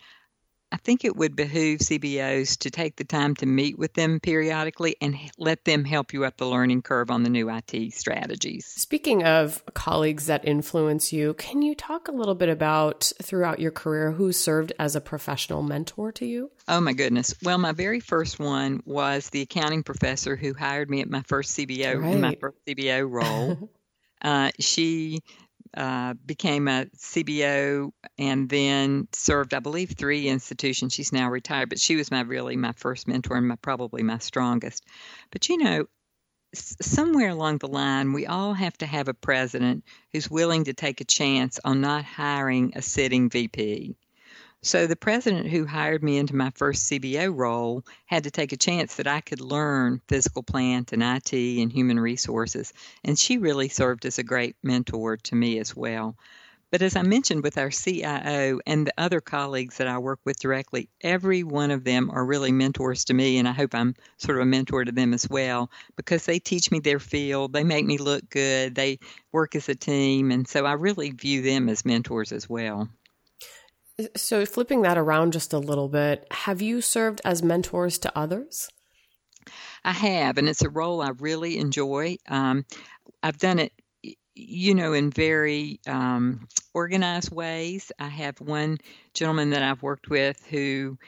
I 0.71 0.77
think 0.77 1.05
it 1.05 1.17
would 1.17 1.35
behoove 1.35 1.81
CBOs 1.81 2.59
to 2.59 2.71
take 2.71 2.97
the 2.97 3.05
time 3.05 3.35
to 3.37 3.47
meet 3.47 3.79
with 3.79 3.95
them 3.95 4.21
periodically 4.21 4.97
and 5.01 5.17
let 5.39 5.65
them 5.65 5.85
help 5.85 6.13
you 6.13 6.25
up 6.25 6.37
the 6.37 6.47
learning 6.47 6.83
curve 6.83 7.11
on 7.11 7.23
the 7.23 7.31
new 7.31 7.51
IT 7.51 7.95
strategies. 7.95 8.67
Speaking 8.67 9.25
of 9.25 9.65
colleagues 9.75 10.27
that 10.27 10.47
influence 10.47 11.13
you, 11.13 11.35
can 11.35 11.63
you 11.63 11.75
talk 11.75 12.09
a 12.09 12.13
little 12.13 12.35
bit 12.35 12.51
about 12.51 13.11
throughout 13.23 13.61
your 13.61 13.71
career 13.71 14.13
who 14.13 14.33
served 14.33 14.73
as 14.79 14.95
a 14.95 15.01
professional 15.01 15.63
mentor 15.63 16.13
to 16.13 16.27
you? 16.27 16.51
Oh 16.67 16.81
my 16.81 16.93
goodness. 16.93 17.35
Well, 17.43 17.59
my 17.59 17.73
very 17.73 18.01
first 18.01 18.39
one 18.39 18.83
was 18.85 19.31
the 19.31 19.43
accounting 19.43 19.83
professor 19.83 20.37
who 20.37 20.53
hired 20.53 20.91
me 20.91 21.01
at 21.01 21.09
my 21.09 21.23
first 21.23 21.57
CBO 21.57 22.03
right. 22.03 22.15
in 22.15 22.21
my 22.21 22.37
first 22.39 22.59
CBO 22.67 23.11
role. 23.11 23.71
uh, 24.23 24.51
she 24.59 25.21
uh, 25.77 26.15
became 26.15 26.69
a 26.69 26.87
CBO 26.97 27.91
and 28.19 28.49
then 28.49 29.09
served, 29.13 29.55
I 29.55 29.61
believe, 29.61 29.93
three 29.93 30.29
institutions. 30.29 30.93
She's 30.93 31.13
now 31.13 31.31
retired, 31.31 31.69
but 31.69 31.81
she 31.81 31.97
was 31.97 32.11
my 32.11 32.23
really 32.23 32.57
my 32.57 32.73
first 32.73 33.09
mentor 33.09 33.37
and 33.37 33.49
my, 33.49 33.57
probably 33.57 34.03
my 34.03 34.19
strongest. 34.19 34.85
But 35.31 35.49
you 35.49 35.59
know, 35.59 35.87
somewhere 36.55 37.31
along 37.31 37.59
the 37.59 37.69
line, 37.69 38.13
we 38.13 38.27
all 38.27 38.55
have 38.55 38.77
to 38.79 38.87
have 38.87 39.09
a 39.09 39.15
president 39.15 39.85
who's 40.13 40.31
willing 40.31 40.65
to 40.65 40.75
take 40.75 41.01
a 41.01 41.05
chance 41.05 41.61
on 41.65 41.81
not 41.81 42.05
hiring 42.05 42.73
a 42.75 42.83
sitting 42.83 43.29
VP. 43.29 43.97
So 44.63 44.87
the 44.87 44.95
president 44.97 45.49
who 45.49 45.67
hired 45.67 46.03
me 46.05 46.17
into 46.17 46.37
my 46.37 46.51
first 46.51 46.87
CBO 46.89 47.29
role 47.29 47.85
had 48.07 48.23
to 48.25 48.31
take 48.31 48.53
a 48.53 48.57
chance 48.57 48.95
that 48.97 49.07
I 49.09 49.21
could 49.21 49.41
learn 49.41 50.01
physical 50.09 50.43
plant 50.45 50.93
and 50.93 51.03
IT 51.03 51.33
and 51.33 51.73
human 51.73 51.99
resources. 51.99 52.73
And 53.05 53.19
she 53.19 53.39
really 53.39 53.69
served 53.69 54.05
as 54.07 54.19
a 54.19 54.23
great 54.23 54.55
mentor 54.63 55.17
to 55.17 55.35
me 55.35 55.59
as 55.59 55.75
well. 55.75 56.17
but 56.71 56.83
as 56.83 56.97
I 56.97 57.03
mentioned 57.03 57.43
with 57.45 57.59
our 57.59 57.71
CIO 57.71 58.61
and 58.67 58.87
the 58.87 58.95
other 58.99 59.21
colleagues 59.21 59.79
that 59.79 59.89
I 59.89 59.99
work 59.99 60.21
with 60.25 60.41
directly, 60.41 60.91
every 61.03 61.43
one 61.45 61.71
of 61.71 61.85
them 61.85 62.11
are 62.11 62.25
really 62.27 62.53
mentors 62.53 63.05
to 63.07 63.15
me, 63.15 63.39
and 63.39 63.49
I 63.49 63.53
hope 63.53 63.75
I'm 63.75 63.95
sort 64.19 64.39
of 64.39 64.43
a 64.43 64.47
mentor 64.47 64.85
to 64.85 64.93
them 64.93 65.15
as 65.15 65.29
well 65.31 65.71
because 65.97 66.27
they 66.27 66.39
teach 66.41 66.71
me 66.71 66.81
their 66.81 67.01
field, 67.01 67.53
they 67.55 67.65
make 67.65 67.87
me 67.87 67.99
look 67.99 68.29
good, 68.31 68.75
they 68.75 68.99
work 69.33 69.55
as 69.57 69.69
a 69.69 69.75
team, 69.77 70.31
and 70.31 70.47
so 70.49 70.67
I 70.67 70.73
really 70.75 71.11
view 71.13 71.43
them 71.43 71.69
as 71.69 71.85
mentors 71.85 72.33
as 72.33 72.49
well. 72.49 72.89
So, 74.17 74.47
flipping 74.47 74.83
that 74.83 74.97
around 74.97 75.33
just 75.33 75.53
a 75.53 75.59
little 75.59 75.89
bit, 75.89 76.27
have 76.31 76.63
you 76.63 76.81
served 76.81 77.21
as 77.25 77.43
mentors 77.43 77.99
to 77.99 78.19
others? 78.19 78.69
I 79.85 79.93
have, 79.93 80.39
and 80.39 80.49
it's 80.49 80.63
a 80.63 80.69
role 80.69 81.01
I 81.01 81.11
really 81.19 81.59
enjoy. 81.59 82.19
Um, 82.29 82.65
I've 83.23 83.39
done 83.39 83.59
it, 83.59 83.73
you 84.35 84.75
know, 84.75 84.93
in 84.93 85.11
very 85.11 85.81
um, 85.87 86.47
organized 86.75 87.33
ways. 87.33 87.91
I 87.99 88.09
have 88.09 88.41
one 88.41 88.79
gentleman 89.15 89.51
that 89.51 89.63
I've 89.63 89.83
worked 89.83 90.09
with 90.09 90.45
who 90.47 90.99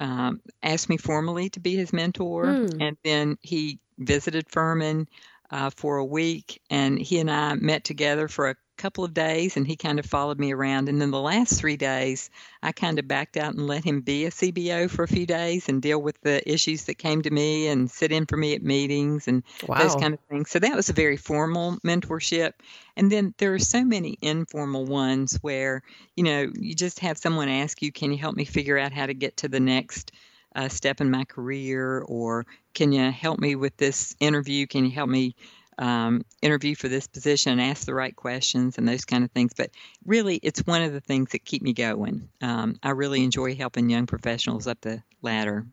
um, 0.00 0.40
asked 0.62 0.88
me 0.88 0.96
formally 0.96 1.50
to 1.50 1.60
be 1.60 1.76
his 1.76 1.92
mentor, 1.92 2.46
mm. 2.46 2.76
and 2.80 2.96
then 3.04 3.36
he 3.42 3.78
visited 3.98 4.48
Furman 4.48 5.08
uh, 5.50 5.70
for 5.70 5.98
a 5.98 6.04
week, 6.04 6.60
and 6.70 6.98
he 6.98 7.20
and 7.20 7.30
I 7.30 7.54
met 7.54 7.84
together 7.84 8.26
for 8.26 8.50
a 8.50 8.56
couple 8.80 9.04
of 9.04 9.12
days 9.12 9.56
and 9.56 9.66
he 9.66 9.76
kind 9.76 9.98
of 9.98 10.06
followed 10.06 10.38
me 10.38 10.52
around. 10.52 10.88
And 10.88 11.00
then 11.00 11.10
the 11.10 11.20
last 11.20 11.60
three 11.60 11.76
days, 11.76 12.30
I 12.62 12.72
kind 12.72 12.98
of 12.98 13.06
backed 13.06 13.36
out 13.36 13.54
and 13.54 13.66
let 13.66 13.84
him 13.84 14.00
be 14.00 14.24
a 14.24 14.30
CBO 14.30 14.88
for 14.88 15.02
a 15.02 15.08
few 15.08 15.26
days 15.26 15.68
and 15.68 15.82
deal 15.82 16.00
with 16.00 16.20
the 16.22 16.48
issues 16.50 16.86
that 16.86 16.96
came 16.96 17.20
to 17.22 17.30
me 17.30 17.68
and 17.68 17.90
sit 17.90 18.10
in 18.10 18.24
for 18.24 18.38
me 18.38 18.54
at 18.54 18.62
meetings 18.62 19.28
and 19.28 19.42
wow. 19.66 19.78
those 19.78 19.94
kind 19.96 20.14
of 20.14 20.20
things. 20.30 20.50
So 20.50 20.58
that 20.58 20.74
was 20.74 20.88
a 20.88 20.94
very 20.94 21.18
formal 21.18 21.76
mentorship. 21.84 22.52
And 22.96 23.12
then 23.12 23.34
there 23.36 23.52
are 23.52 23.58
so 23.58 23.84
many 23.84 24.18
informal 24.22 24.86
ones 24.86 25.38
where, 25.42 25.82
you 26.16 26.24
know, 26.24 26.50
you 26.58 26.74
just 26.74 27.00
have 27.00 27.18
someone 27.18 27.48
ask 27.48 27.82
you, 27.82 27.92
can 27.92 28.10
you 28.10 28.18
help 28.18 28.34
me 28.34 28.46
figure 28.46 28.78
out 28.78 28.92
how 28.92 29.06
to 29.06 29.14
get 29.14 29.36
to 29.38 29.48
the 29.48 29.60
next 29.60 30.12
uh, 30.54 30.68
step 30.68 31.02
in 31.02 31.10
my 31.10 31.24
career? 31.24 32.00
Or 32.00 32.46
can 32.72 32.92
you 32.92 33.10
help 33.10 33.40
me 33.40 33.56
with 33.56 33.76
this 33.76 34.16
interview? 34.20 34.66
Can 34.66 34.86
you 34.86 34.90
help 34.90 35.10
me? 35.10 35.36
Um, 35.80 36.24
interview 36.42 36.76
for 36.76 36.88
this 36.88 37.06
position 37.08 37.52
and 37.52 37.60
ask 37.60 37.86
the 37.86 37.94
right 37.94 38.14
questions 38.14 38.78
and 38.78 38.86
those 38.86 39.04
kind 39.04 39.24
of 39.24 39.32
things. 39.32 39.52
But 39.56 39.70
really, 40.04 40.36
it's 40.36 40.60
one 40.60 40.82
of 40.82 40.92
the 40.92 41.00
things 41.00 41.30
that 41.32 41.44
keep 41.44 41.62
me 41.62 41.72
going. 41.72 42.28
Um, 42.40 42.78
I 42.82 42.90
really 42.90 43.24
enjoy 43.24 43.56
helping 43.56 43.90
young 43.90 44.06
professionals 44.06 44.66
up 44.66 44.80
the 44.82 45.02
ladder. 45.22 45.66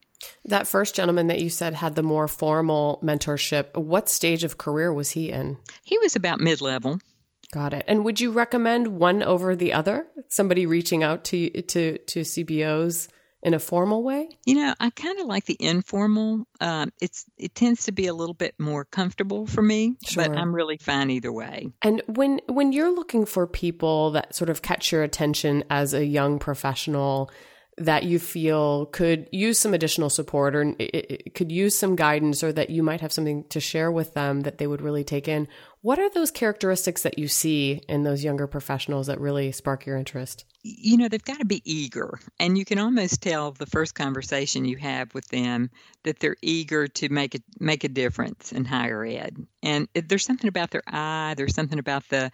That 0.46 0.66
first 0.66 0.96
gentleman 0.96 1.28
that 1.28 1.42
you 1.42 1.50
said 1.50 1.76
had 1.76 1.96
the 1.96 2.04
more 2.04 2.28
formal 2.28 3.00
mentorship, 3.04 3.78
what 3.78 4.10
stage 4.10 4.44
of 4.44 4.58
career 4.58 4.92
was 4.92 5.12
he 5.12 5.30
in? 5.30 5.58
He 5.84 5.98
was 6.00 6.16
about 6.16 6.40
mid 6.40 6.62
level. 6.62 7.00
Got 7.52 7.74
it. 7.74 7.86
And 7.88 8.04
would 8.04 8.20
you 8.20 8.32
recommend 8.32 8.88
one 9.00 9.22
over 9.24 9.56
the 9.56 9.74
other? 9.74 10.08
Somebody 10.28 10.66
reaching 10.66 11.04
out 11.04 11.24
to 11.26 11.50
to 11.50 11.98
to 11.98 12.22
CBOs 12.22 13.10
in 13.44 13.54
a 13.54 13.60
formal 13.60 14.04
way? 14.04 14.30
You 14.46 14.56
know, 14.56 14.74
I 14.80 14.90
kind 14.90 15.20
of 15.20 15.28
like 15.28 15.46
the 15.46 15.58
informal. 15.60 16.48
Um, 16.60 16.92
it's 17.02 17.26
it 17.38 17.56
tends 17.56 17.86
to 17.86 17.92
be 17.92 18.08
a 18.08 18.14
little 18.14 18.34
bit 18.34 18.56
more 18.60 18.86
comfortable 18.86 19.48
for 19.48 19.62
me, 19.62 19.96
sure. 20.06 20.28
but 20.28 20.38
I'm 20.38 20.54
really 20.54 20.78
fine 20.78 21.10
either 21.10 21.32
way. 21.32 21.70
And 21.82 22.02
when 22.08 22.42
when 22.48 22.72
you're 22.72 22.94
looking 22.94 23.26
for 23.26 23.48
people 23.48 24.12
that 24.12 24.36
sort 24.36 24.50
of 24.50 24.62
catch 24.62 24.92
your 24.92 25.04
attention 25.04 25.64
as 25.70 25.94
a 25.94 26.06
young 26.06 26.40
professional 26.40 27.32
that 27.80 28.06
you 28.06 28.18
feel 28.18 28.88
could 28.88 29.30
use 29.32 29.60
some 29.60 29.72
additional 29.72 30.10
support 30.10 30.56
or 30.56 30.74
could 31.36 31.52
use 31.52 31.78
some 31.78 31.96
guidance 31.96 32.44
or 32.44 32.52
that 32.52 32.72
you 32.72 32.82
might 32.82 33.02
have 33.02 33.14
something 33.14 33.44
to 33.50 33.60
share 33.60 33.92
with 33.92 34.16
them 34.16 34.42
that 34.42 34.58
they 34.58 34.66
would 34.66 34.82
really 34.82 35.04
take 35.04 35.28
in 35.28 35.48
what 35.88 36.00
are 36.00 36.10
those 36.10 36.32
characteristics 36.32 37.04
that 37.04 37.18
you 37.18 37.30
see 37.30 37.82
in 37.88 38.04
those 38.04 38.22
younger 38.22 38.46
professionals 38.46 39.08
that 39.08 39.22
really 39.22 39.54
spark 39.54 39.86
your 39.86 39.96
interest? 39.96 40.44
You 40.80 40.98
know, 40.98 41.08
they've 41.08 41.24
got 41.24 41.40
to 41.40 41.46
be 41.46 41.62
eager. 41.66 42.20
And 42.40 42.58
you 42.58 42.66
can 42.66 42.80
almost 42.80 43.22
tell 43.22 43.52
the 43.52 43.66
first 43.66 43.96
conversation 43.96 44.66
you 44.66 44.78
have 44.78 45.14
with 45.14 45.28
them 45.30 45.70
that 46.04 46.20
they're 46.20 46.38
eager 46.42 46.88
to 46.88 47.10
make 47.10 47.36
a 47.36 47.40
make 47.60 47.84
a 47.84 47.90
difference 47.90 48.52
in 48.52 48.66
higher 48.66 49.06
ed. 49.06 49.48
And 49.64 49.88
there's 49.94 50.26
something 50.26 50.48
about 50.48 50.72
their 50.72 50.84
eye, 50.88 51.34
there's 51.38 51.56
something 51.56 51.80
about 51.80 52.08
the 52.10 52.32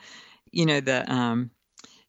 you 0.51 0.65
know, 0.65 0.79
the 0.79 1.11
um 1.11 1.51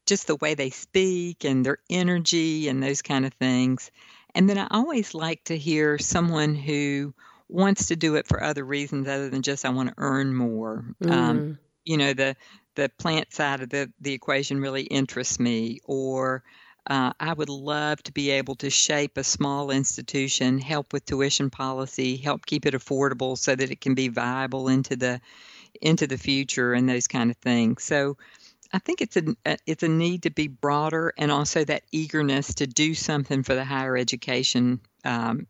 just 0.06 0.26
the 0.26 0.36
way 0.36 0.54
they 0.54 0.70
speak 0.70 1.44
and 1.44 1.64
their 1.64 1.78
energy 1.88 2.68
and 2.68 2.82
those 2.82 3.02
kind 3.02 3.24
of 3.24 3.32
things. 3.34 3.90
And 4.34 4.48
then 4.48 4.58
I 4.58 4.66
always 4.70 5.14
like 5.14 5.44
to 5.44 5.56
hear 5.56 5.98
someone 5.98 6.54
who 6.54 7.14
wants 7.48 7.86
to 7.86 7.96
do 7.96 8.16
it 8.16 8.26
for 8.26 8.42
other 8.42 8.64
reasons 8.64 9.06
other 9.08 9.30
than 9.30 9.42
just 9.42 9.64
I 9.64 9.70
want 9.70 9.90
to 9.90 9.94
earn 9.98 10.34
more. 10.34 10.84
Um, 11.02 11.08
mm. 11.08 11.12
Um, 11.12 11.58
you 11.84 11.96
know, 11.96 12.12
the 12.12 12.36
the 12.74 12.90
plant 12.98 13.32
side 13.32 13.60
of 13.60 13.70
the 13.70 13.92
the 14.00 14.12
equation 14.12 14.60
really 14.60 14.82
interests 14.82 15.38
me, 15.38 15.80
or 15.84 16.42
uh, 16.86 17.12
I 17.18 17.32
would 17.32 17.48
love 17.48 18.02
to 18.04 18.12
be 18.12 18.30
able 18.30 18.56
to 18.56 18.70
shape 18.70 19.16
a 19.16 19.24
small 19.24 19.70
institution, 19.70 20.58
help 20.58 20.92
with 20.92 21.06
tuition 21.06 21.50
policy, 21.50 22.16
help 22.16 22.44
keep 22.46 22.66
it 22.66 22.74
affordable 22.74 23.38
so 23.38 23.54
that 23.54 23.70
it 23.70 23.80
can 23.80 23.94
be 23.94 24.08
viable 24.08 24.68
into 24.68 24.96
the 24.96 25.20
into 25.80 26.06
the 26.06 26.18
future 26.18 26.72
and 26.74 26.88
those 26.88 27.06
kind 27.06 27.30
of 27.30 27.36
things. 27.38 27.84
So. 27.84 28.16
I 28.72 28.80
think 28.80 29.00
it's 29.02 29.16
a 29.16 29.22
it's 29.66 29.84
a 29.84 29.88
need 29.88 30.24
to 30.24 30.30
be 30.30 30.48
broader 30.48 31.12
and 31.16 31.30
also 31.30 31.64
that 31.64 31.84
eagerness 31.92 32.54
to 32.54 32.66
do 32.66 32.92
something 32.94 33.44
for 33.44 33.54
the 33.54 33.64
higher 33.64 33.96
education 33.96 34.80
um, 35.04 35.46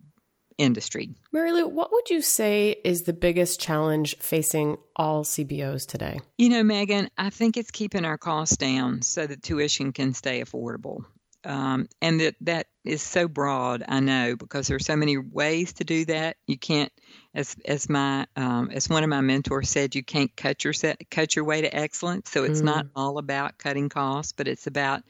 industry. 0.59 1.11
Mary 1.33 1.53
Lou, 1.53 1.69
what 1.69 1.93
would 1.93 2.11
you 2.11 2.23
say 2.23 2.77
is 2.85 3.03
the 3.03 3.13
biggest 3.13 3.61
challenge 3.61 4.17
facing 4.19 4.79
all 4.97 5.25
CBOs 5.25 5.87
today? 5.87 6.21
You 6.39 6.49
know, 6.49 6.63
Megan, 6.63 7.09
I 7.19 7.31
think 7.31 7.57
it's 7.57 7.71
keeping 7.71 8.05
our 8.05 8.19
costs 8.19 8.57
down 8.57 9.03
so 9.03 9.27
that 9.27 9.43
tuition 9.43 9.93
can 9.93 10.15
stay 10.15 10.43
affordable. 10.43 11.05
Um, 11.45 11.89
and 12.01 12.21
that 12.21 12.37
that 12.41 12.69
is 12.85 13.03
so 13.03 13.29
broad, 13.29 13.85
I 13.87 14.01
know, 14.01 14.35
because 14.35 14.67
there's 14.67 14.87
so 14.87 14.97
many 14.97 15.19
ways 15.19 15.75
to 15.75 15.85
do 15.85 16.07
that. 16.07 16.37
You 16.47 16.57
can't, 16.57 16.91
as 17.35 17.55
as 17.67 17.89
my 17.89 18.27
um, 18.35 18.71
as 18.71 18.89
one 18.89 19.05
of 19.05 19.11
my 19.11 19.21
mentors 19.21 19.69
said, 19.69 19.95
you 19.95 20.03
can't 20.03 20.35
cut 20.35 20.65
your 20.65 20.73
set, 20.73 21.03
cut 21.11 21.37
your 21.37 21.45
way 21.45 21.61
to 21.61 21.75
excellence. 21.75 22.31
So 22.31 22.45
it's 22.45 22.63
mm. 22.63 22.65
not 22.65 22.87
all 22.97 23.19
about 23.19 23.59
cutting 23.59 23.91
costs, 23.91 24.33
but 24.33 24.49
it's 24.49 24.67
about 24.67 25.03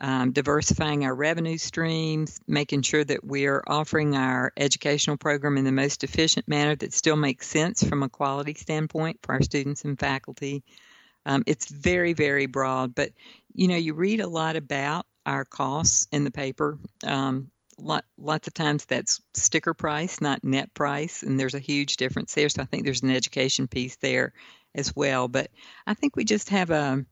um, 0.00 0.32
diversifying 0.32 1.04
our 1.04 1.14
revenue 1.14 1.58
streams, 1.58 2.40
making 2.46 2.82
sure 2.82 3.04
that 3.04 3.24
we're 3.24 3.62
offering 3.66 4.14
our 4.14 4.52
educational 4.56 5.16
program 5.16 5.56
in 5.56 5.64
the 5.64 5.72
most 5.72 6.04
efficient 6.04 6.46
manner 6.48 6.76
that 6.76 6.92
still 6.92 7.16
makes 7.16 7.46
sense 7.46 7.82
from 7.82 8.02
a 8.02 8.08
quality 8.08 8.54
standpoint 8.54 9.18
for 9.22 9.34
our 9.34 9.42
students 9.42 9.84
and 9.84 9.98
faculty. 9.98 10.62
Um, 11.24 11.42
it's 11.46 11.68
very, 11.68 12.12
very 12.12 12.46
broad, 12.46 12.94
but 12.94 13.10
you 13.54 13.68
know, 13.68 13.76
you 13.76 13.94
read 13.94 14.20
a 14.20 14.28
lot 14.28 14.56
about 14.56 15.06
our 15.24 15.44
costs 15.44 16.06
in 16.12 16.24
the 16.24 16.30
paper. 16.30 16.78
Um, 17.04 17.50
lot, 17.78 18.04
lots 18.18 18.46
of 18.48 18.54
times 18.54 18.84
that's 18.84 19.20
sticker 19.34 19.74
price, 19.74 20.20
not 20.20 20.44
net 20.44 20.72
price, 20.74 21.22
and 21.22 21.38
there's 21.38 21.54
a 21.54 21.58
huge 21.58 21.96
difference 21.96 22.34
there. 22.34 22.48
So 22.48 22.62
I 22.62 22.66
think 22.66 22.84
there's 22.84 23.02
an 23.02 23.10
education 23.10 23.66
piece 23.66 23.96
there 23.96 24.32
as 24.74 24.94
well. 24.94 25.26
But 25.26 25.50
I 25.86 25.94
think 25.94 26.16
we 26.16 26.24
just 26.24 26.50
have 26.50 26.70
a 26.70 27.04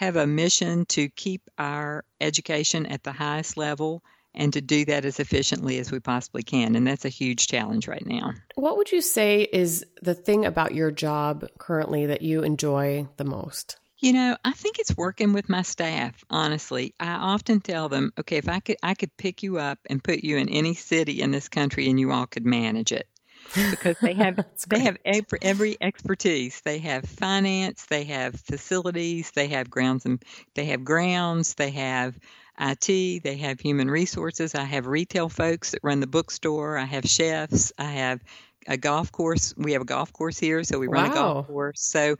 have 0.00 0.16
a 0.16 0.26
mission 0.26 0.86
to 0.86 1.10
keep 1.10 1.42
our 1.58 2.02
education 2.22 2.86
at 2.86 3.04
the 3.04 3.12
highest 3.12 3.58
level 3.58 4.02
and 4.34 4.50
to 4.54 4.62
do 4.62 4.86
that 4.86 5.04
as 5.04 5.20
efficiently 5.20 5.78
as 5.78 5.92
we 5.92 6.00
possibly 6.00 6.42
can. 6.42 6.74
And 6.74 6.86
that's 6.86 7.04
a 7.04 7.10
huge 7.10 7.48
challenge 7.48 7.86
right 7.86 8.06
now. 8.06 8.32
What 8.54 8.78
would 8.78 8.90
you 8.90 9.02
say 9.02 9.42
is 9.52 9.84
the 10.00 10.14
thing 10.14 10.46
about 10.46 10.74
your 10.74 10.90
job 10.90 11.44
currently 11.58 12.06
that 12.06 12.22
you 12.22 12.42
enjoy 12.42 13.08
the 13.18 13.24
most? 13.24 13.76
You 13.98 14.14
know, 14.14 14.38
I 14.42 14.52
think 14.52 14.78
it's 14.78 14.96
working 14.96 15.34
with 15.34 15.50
my 15.50 15.60
staff, 15.60 16.24
honestly. 16.30 16.94
I 16.98 17.10
often 17.10 17.60
tell 17.60 17.90
them, 17.90 18.14
okay, 18.18 18.38
if 18.38 18.48
I 18.48 18.60
could 18.60 18.76
I 18.82 18.94
could 18.94 19.14
pick 19.18 19.42
you 19.42 19.58
up 19.58 19.80
and 19.90 20.02
put 20.02 20.24
you 20.24 20.38
in 20.38 20.48
any 20.48 20.72
city 20.72 21.20
in 21.20 21.30
this 21.30 21.50
country 21.50 21.90
and 21.90 22.00
you 22.00 22.10
all 22.10 22.26
could 22.26 22.46
manage 22.46 22.92
it 22.92 23.06
because 23.54 23.96
they 24.02 24.14
have 24.14 24.38
they 24.68 24.80
have 24.80 24.96
every, 25.04 25.38
every 25.42 25.76
expertise. 25.80 26.60
They 26.60 26.78
have 26.78 27.04
finance, 27.04 27.86
they 27.86 28.04
have 28.04 28.38
facilities, 28.40 29.30
they 29.32 29.48
have 29.48 29.70
grounds 29.70 30.06
and 30.06 30.22
they 30.54 30.66
have 30.66 30.84
grounds, 30.84 31.54
they 31.54 31.70
have 31.70 32.18
IT, 32.58 33.22
they 33.22 33.36
have 33.38 33.60
human 33.60 33.90
resources. 33.90 34.54
I 34.54 34.64
have 34.64 34.86
retail 34.86 35.28
folks 35.28 35.70
that 35.70 35.80
run 35.82 36.00
the 36.00 36.06
bookstore. 36.06 36.76
I 36.76 36.84
have 36.84 37.04
chefs. 37.04 37.72
I 37.78 37.84
have 37.84 38.20
a 38.66 38.76
golf 38.76 39.10
course. 39.10 39.54
We 39.56 39.72
have 39.72 39.82
a 39.82 39.86
golf 39.86 40.12
course 40.12 40.38
here, 40.38 40.62
so 40.64 40.78
we 40.78 40.86
run 40.86 41.06
wow. 41.06 41.10
a 41.10 41.14
golf 41.14 41.46
course. 41.46 41.80
So, 41.80 42.16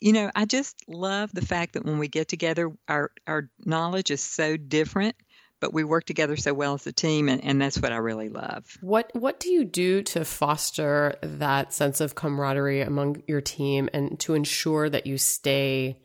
you 0.00 0.12
know, 0.12 0.30
I 0.34 0.44
just 0.44 0.76
love 0.88 1.30
the 1.32 1.44
fact 1.44 1.74
that 1.74 1.84
when 1.84 1.98
we 1.98 2.08
get 2.08 2.28
together, 2.28 2.72
our 2.88 3.12
our 3.26 3.48
knowledge 3.64 4.10
is 4.10 4.20
so 4.20 4.56
different 4.56 5.14
but 5.60 5.72
we 5.72 5.84
work 5.84 6.04
together 6.04 6.36
so 6.36 6.52
well 6.52 6.74
as 6.74 6.86
a 6.86 6.92
team 6.92 7.28
and, 7.28 7.42
and 7.42 7.60
that's 7.60 7.80
what 7.80 7.92
I 7.92 7.96
really 7.96 8.28
love. 8.28 8.64
What 8.80 9.10
what 9.14 9.40
do 9.40 9.50
you 9.50 9.64
do 9.64 10.02
to 10.02 10.24
foster 10.24 11.16
that 11.22 11.72
sense 11.72 12.00
of 12.00 12.14
camaraderie 12.14 12.82
among 12.82 13.22
your 13.26 13.40
team 13.40 13.88
and 13.92 14.18
to 14.20 14.34
ensure 14.34 14.88
that 14.88 15.06
you 15.06 15.18
stay 15.18 15.98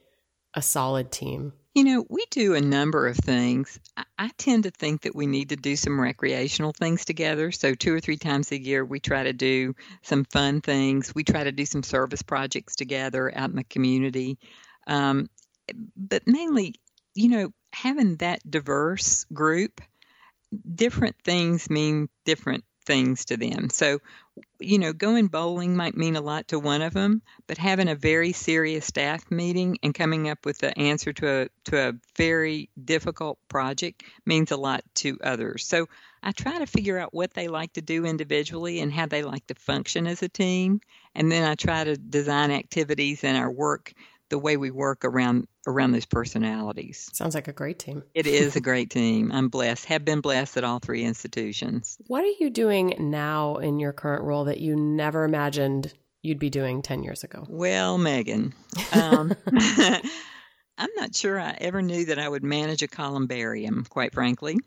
a 0.54 0.62
solid 0.62 1.12
team? 1.12 1.54
You 1.74 1.86
know, 1.86 2.06
we 2.10 2.26
do 2.32 2.54
a 2.54 2.62
number 2.62 3.08
of 3.08 3.16
things. 3.16 3.80
I, 3.96 4.04
I 4.18 4.32
tend 4.38 4.64
to 4.64 4.72
think 4.72 5.02
that 5.02 5.16
we 5.16 5.26
need 5.26 5.50
to 5.50 5.56
do 5.56 5.78
some 5.78 6.00
recreational 6.00 6.74
things 6.74 7.06
together. 7.06 7.52
So, 7.52 7.74
two 7.74 7.94
or 7.94 8.02
three 8.02 8.18
times 8.18 8.52
a 8.52 8.62
year, 8.62 8.84
we 8.84 9.00
try 9.00 9.24
to 9.24 9.32
do 9.32 9.74
some 10.02 10.26
fun 10.26 10.60
things. 10.60 11.16
We 11.16 11.24
try 11.24 11.46
to 11.46 11.52
do 11.54 11.66
some 11.66 11.84
service 11.84 12.22
projects 12.22 12.76
together 12.76 13.32
out 13.34 13.52
in 13.52 13.56
the 13.56 13.64
community. 13.64 14.38
Um, 14.86 15.30
but 15.96 16.24
mainly, 16.28 16.76
you 17.16 17.30
know, 17.30 17.54
having 17.74 18.18
that 18.18 18.40
diverse 18.50 19.26
group, 19.34 19.82
different 20.76 21.16
things 21.24 21.70
mean 21.70 22.10
different 22.26 22.64
things 22.86 23.26
to 23.26 23.38
them. 23.38 23.70
So, 23.70 24.00
you 24.60 24.80
know, 24.80 24.92
going 24.94 25.28
bowling 25.28 25.76
might 25.76 25.96
mean 25.96 26.16
a 26.16 26.22
lot 26.22 26.48
to 26.50 26.60
one 26.60 26.82
of 26.82 26.94
them, 26.94 27.22
but 27.48 27.58
having 27.58 27.88
a 27.88 27.96
very 27.96 28.34
serious 28.34 28.86
staff 28.86 29.30
meeting 29.30 29.78
and 29.84 29.94
coming 29.94 30.30
up 30.30 30.46
with 30.46 30.58
the 30.58 30.78
answer 30.78 31.14
to 31.14 31.44
a 31.44 31.50
to 31.66 31.90
a 31.90 31.94
very 32.18 32.70
difficult 32.84 33.38
project 33.50 34.04
means 34.26 34.52
a 34.52 34.58
lot 34.58 34.84
to 34.96 35.18
others. 35.24 35.66
So, 35.68 35.88
I 36.24 36.32
try 36.32 36.60
to 36.60 36.68
figure 36.68 37.00
out 37.00 37.14
what 37.14 37.34
they 37.34 37.48
like 37.48 37.74
to 37.74 37.82
do 37.82 38.06
individually 38.06 38.80
and 38.80 38.92
how 38.94 39.06
they 39.08 39.24
like 39.24 39.48
to 39.48 39.56
function 39.56 40.08
as 40.08 40.22
a 40.24 40.30
team, 40.30 40.82
and 41.16 41.32
then 41.32 41.44
I 41.44 41.56
try 41.56 41.84
to 41.84 41.98
design 41.98 42.52
activities 42.52 43.24
in 43.24 43.36
our 43.36 43.52
work 43.52 43.94
the 44.32 44.40
way 44.40 44.58
we 44.58 44.72
work 44.72 45.06
around 45.06 45.48
around 45.68 45.92
those 45.92 46.06
personalities. 46.06 47.10
Sounds 47.14 47.36
like 47.36 47.48
a 47.48 47.54
great 47.54 47.78
team. 47.78 48.02
It 48.16 48.26
is 48.26 48.56
a 48.56 48.62
great 48.70 48.90
team. 48.90 49.32
I'm 49.32 49.50
blessed. 49.50 49.86
Have 49.86 50.04
been 50.04 50.22
blessed 50.22 50.58
at 50.58 50.64
all 50.64 50.80
three 50.80 51.04
institutions. 51.04 51.98
What 52.08 52.24
are 52.24 52.34
you 52.40 52.50
doing 52.50 52.96
now 52.98 53.58
in 53.58 53.78
your 53.80 53.94
current 53.94 54.24
role 54.24 54.46
that 54.46 54.60
you 54.60 54.76
never 54.76 55.24
imagined 55.24 55.94
you'd 56.24 56.40
be 56.40 56.50
doing 56.50 56.82
10 56.82 57.04
years 57.04 57.24
ago? 57.24 57.46
Well, 57.48 58.00
Megan, 58.00 58.54
um, 58.94 59.36
I'm 60.78 60.90
not 60.96 61.14
sure 61.14 61.40
I 61.40 61.56
ever 61.60 61.84
knew 61.84 62.06
that 62.06 62.18
I 62.18 62.28
would 62.28 62.44
manage 62.44 62.82
a 62.82 62.88
columbarium, 62.88 63.86
quite 63.88 64.14
frankly. 64.14 64.58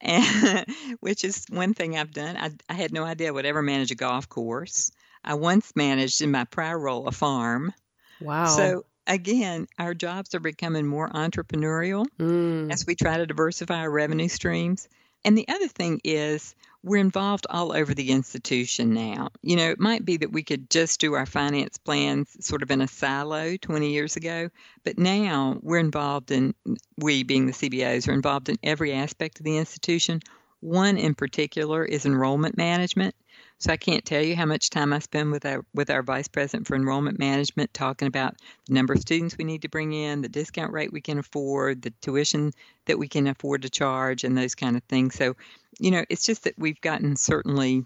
And, 0.00 0.66
which 1.00 1.24
is 1.24 1.46
one 1.48 1.74
thing 1.74 1.96
I've 1.96 2.12
done. 2.12 2.36
I, 2.36 2.50
I 2.68 2.74
had 2.74 2.92
no 2.92 3.04
idea 3.04 3.28
I 3.28 3.30
would 3.30 3.46
ever 3.46 3.62
manage 3.62 3.90
a 3.90 3.96
golf 3.96 4.28
course. 4.28 4.92
I 5.24 5.34
once 5.34 5.72
managed 5.74 6.20
in 6.20 6.30
my 6.30 6.44
prior 6.44 6.78
role 6.78 7.08
a 7.08 7.12
farm. 7.12 7.72
Wow. 8.20 8.46
So 8.46 8.84
again, 9.08 9.66
our 9.78 9.94
jobs 9.94 10.34
are 10.34 10.40
becoming 10.40 10.86
more 10.86 11.08
entrepreneurial 11.08 12.06
Mm. 12.18 12.72
as 12.72 12.86
we 12.86 12.94
try 12.94 13.16
to 13.16 13.26
diversify 13.26 13.80
our 13.80 13.90
revenue 13.90 14.28
streams. 14.28 14.88
And 15.24 15.36
the 15.36 15.48
other 15.48 15.66
thing 15.66 16.00
is, 16.04 16.54
we're 16.84 16.98
involved 17.00 17.46
all 17.50 17.72
over 17.76 17.92
the 17.92 18.10
institution 18.12 18.94
now. 18.94 19.30
You 19.42 19.56
know, 19.56 19.70
it 19.70 19.80
might 19.80 20.04
be 20.04 20.18
that 20.18 20.30
we 20.32 20.44
could 20.44 20.70
just 20.70 21.00
do 21.00 21.14
our 21.14 21.26
finance 21.26 21.76
plans 21.76 22.36
sort 22.46 22.62
of 22.62 22.70
in 22.70 22.80
a 22.80 22.86
silo 22.86 23.56
20 23.56 23.90
years 23.90 24.14
ago, 24.14 24.48
but 24.84 24.96
now 24.96 25.58
we're 25.60 25.78
involved 25.80 26.30
in, 26.30 26.54
we 26.96 27.24
being 27.24 27.46
the 27.46 27.52
CBOs, 27.52 28.06
are 28.08 28.12
involved 28.12 28.48
in 28.48 28.58
every 28.62 28.92
aspect 28.92 29.40
of 29.40 29.44
the 29.44 29.58
institution. 29.58 30.20
One 30.60 30.96
in 30.96 31.14
particular 31.14 31.84
is 31.84 32.06
enrollment 32.06 32.56
management. 32.56 33.16
So 33.60 33.72
I 33.72 33.76
can't 33.76 34.04
tell 34.04 34.22
you 34.22 34.36
how 34.36 34.46
much 34.46 34.70
time 34.70 34.92
I 34.92 35.00
spend 35.00 35.32
with 35.32 35.44
our 35.44 35.64
with 35.74 35.90
our 35.90 36.02
vice 36.02 36.28
president 36.28 36.68
for 36.68 36.76
enrollment 36.76 37.18
management 37.18 37.74
talking 37.74 38.06
about 38.06 38.36
the 38.66 38.74
number 38.74 38.94
of 38.94 39.00
students 39.00 39.36
we 39.36 39.44
need 39.44 39.62
to 39.62 39.68
bring 39.68 39.92
in, 39.92 40.22
the 40.22 40.28
discount 40.28 40.72
rate 40.72 40.92
we 40.92 41.00
can 41.00 41.18
afford, 41.18 41.82
the 41.82 41.92
tuition 42.00 42.52
that 42.86 42.98
we 42.98 43.08
can 43.08 43.26
afford 43.26 43.62
to 43.62 43.70
charge, 43.70 44.22
and 44.22 44.38
those 44.38 44.54
kind 44.54 44.76
of 44.76 44.84
things. 44.84 45.16
So, 45.16 45.34
you 45.80 45.90
know, 45.90 46.04
it's 46.08 46.24
just 46.24 46.44
that 46.44 46.54
we've 46.56 46.80
gotten 46.80 47.16
certainly 47.16 47.84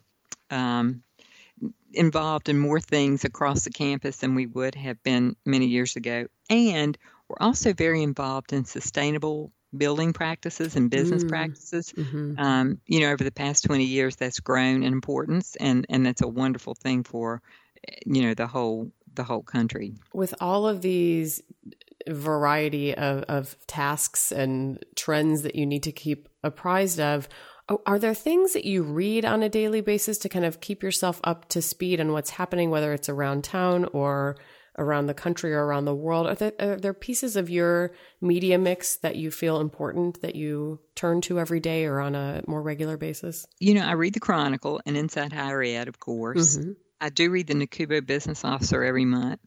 um, 0.50 1.02
involved 1.94 2.50
in 2.50 2.58
more 2.58 2.80
things 2.80 3.24
across 3.24 3.64
the 3.64 3.70
campus 3.70 4.18
than 4.18 4.34
we 4.34 4.46
would 4.46 4.74
have 4.74 5.02
been 5.02 5.36
many 5.46 5.66
years 5.66 5.96
ago, 5.96 6.26
and 6.50 6.98
we're 7.28 7.46
also 7.46 7.72
very 7.72 8.02
involved 8.02 8.52
in 8.52 8.66
sustainable 8.66 9.50
building 9.76 10.12
practices 10.12 10.76
and 10.76 10.90
business 10.90 11.24
Mm. 11.24 11.28
practices. 11.28 11.92
hmm 11.96 12.34
Um, 12.38 12.80
you 12.86 13.00
know, 13.00 13.10
over 13.10 13.24
the 13.24 13.32
past 13.32 13.64
20 13.64 13.84
years, 13.84 14.16
that's 14.16 14.40
grown 14.40 14.82
in 14.82 14.92
importance, 14.92 15.56
and, 15.56 15.86
and 15.88 16.04
that's 16.04 16.22
a 16.22 16.28
wonderful 16.28 16.74
thing 16.74 17.04
for, 17.04 17.42
you 18.06 18.22
know, 18.22 18.34
the 18.34 18.46
whole 18.46 18.90
the 19.14 19.24
whole 19.24 19.42
country. 19.42 19.92
With 20.14 20.34
all 20.40 20.66
of 20.66 20.80
these 20.80 21.42
variety 22.08 22.94
of, 22.94 23.22
of 23.24 23.56
tasks 23.66 24.32
and 24.32 24.82
trends 24.96 25.42
that 25.42 25.54
you 25.54 25.66
need 25.66 25.82
to 25.82 25.92
keep 25.92 26.28
apprised 26.42 26.98
of, 26.98 27.28
are 27.86 27.98
there 27.98 28.14
things 28.14 28.54
that 28.54 28.64
you 28.64 28.82
read 28.82 29.24
on 29.24 29.42
a 29.42 29.48
daily 29.48 29.80
basis 29.80 30.18
to 30.18 30.28
kind 30.28 30.44
of 30.44 30.60
keep 30.60 30.82
yourself 30.82 31.20
up 31.24 31.48
to 31.50 31.62
speed 31.62 32.00
on 32.00 32.12
what's 32.12 32.30
happening, 32.30 32.70
whether 32.70 32.92
it's 32.92 33.08
around 33.08 33.44
town 33.44 33.84
or 33.92 34.36
around 34.78 35.06
the 35.06 35.14
country 35.14 35.52
or 35.52 35.64
around 35.64 35.84
the 35.84 35.94
world? 35.94 36.26
Are 36.26 36.34
there, 36.34 36.52
are 36.58 36.76
there 36.76 36.94
pieces 36.94 37.36
of 37.36 37.50
your 37.50 37.92
media 38.20 38.58
mix 38.58 38.96
that 38.96 39.16
you 39.16 39.30
feel 39.30 39.60
important 39.60 40.22
that 40.22 40.34
you 40.34 40.80
turn 40.94 41.20
to 41.22 41.38
every 41.38 41.60
day 41.60 41.84
or 41.84 42.00
on 42.00 42.14
a 42.14 42.42
more 42.46 42.62
regular 42.62 42.96
basis? 42.96 43.46
You 43.58 43.74
know, 43.74 43.84
I 43.84 43.92
read 43.92 44.14
the 44.14 44.20
Chronicle 44.20 44.80
and 44.86 44.96
Inside 44.96 45.32
Higher 45.32 45.62
Ed, 45.62 45.88
of 45.88 46.00
course. 46.00 46.56
Mhm. 46.56 46.76
I 47.00 47.08
do 47.08 47.30
read 47.30 47.48
the 47.48 47.54
NACUBO 47.54 48.06
Business 48.06 48.44
Officer 48.44 48.82
every 48.84 49.04
month. 49.04 49.40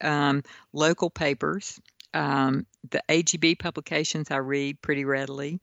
Um, 0.00 0.42
local 0.72 1.10
papers, 1.10 1.80
um, 2.14 2.66
the 2.88 3.02
AGB 3.08 3.58
publications 3.58 4.30
I 4.30 4.36
read 4.36 4.80
pretty 4.80 5.04
readily, 5.04 5.60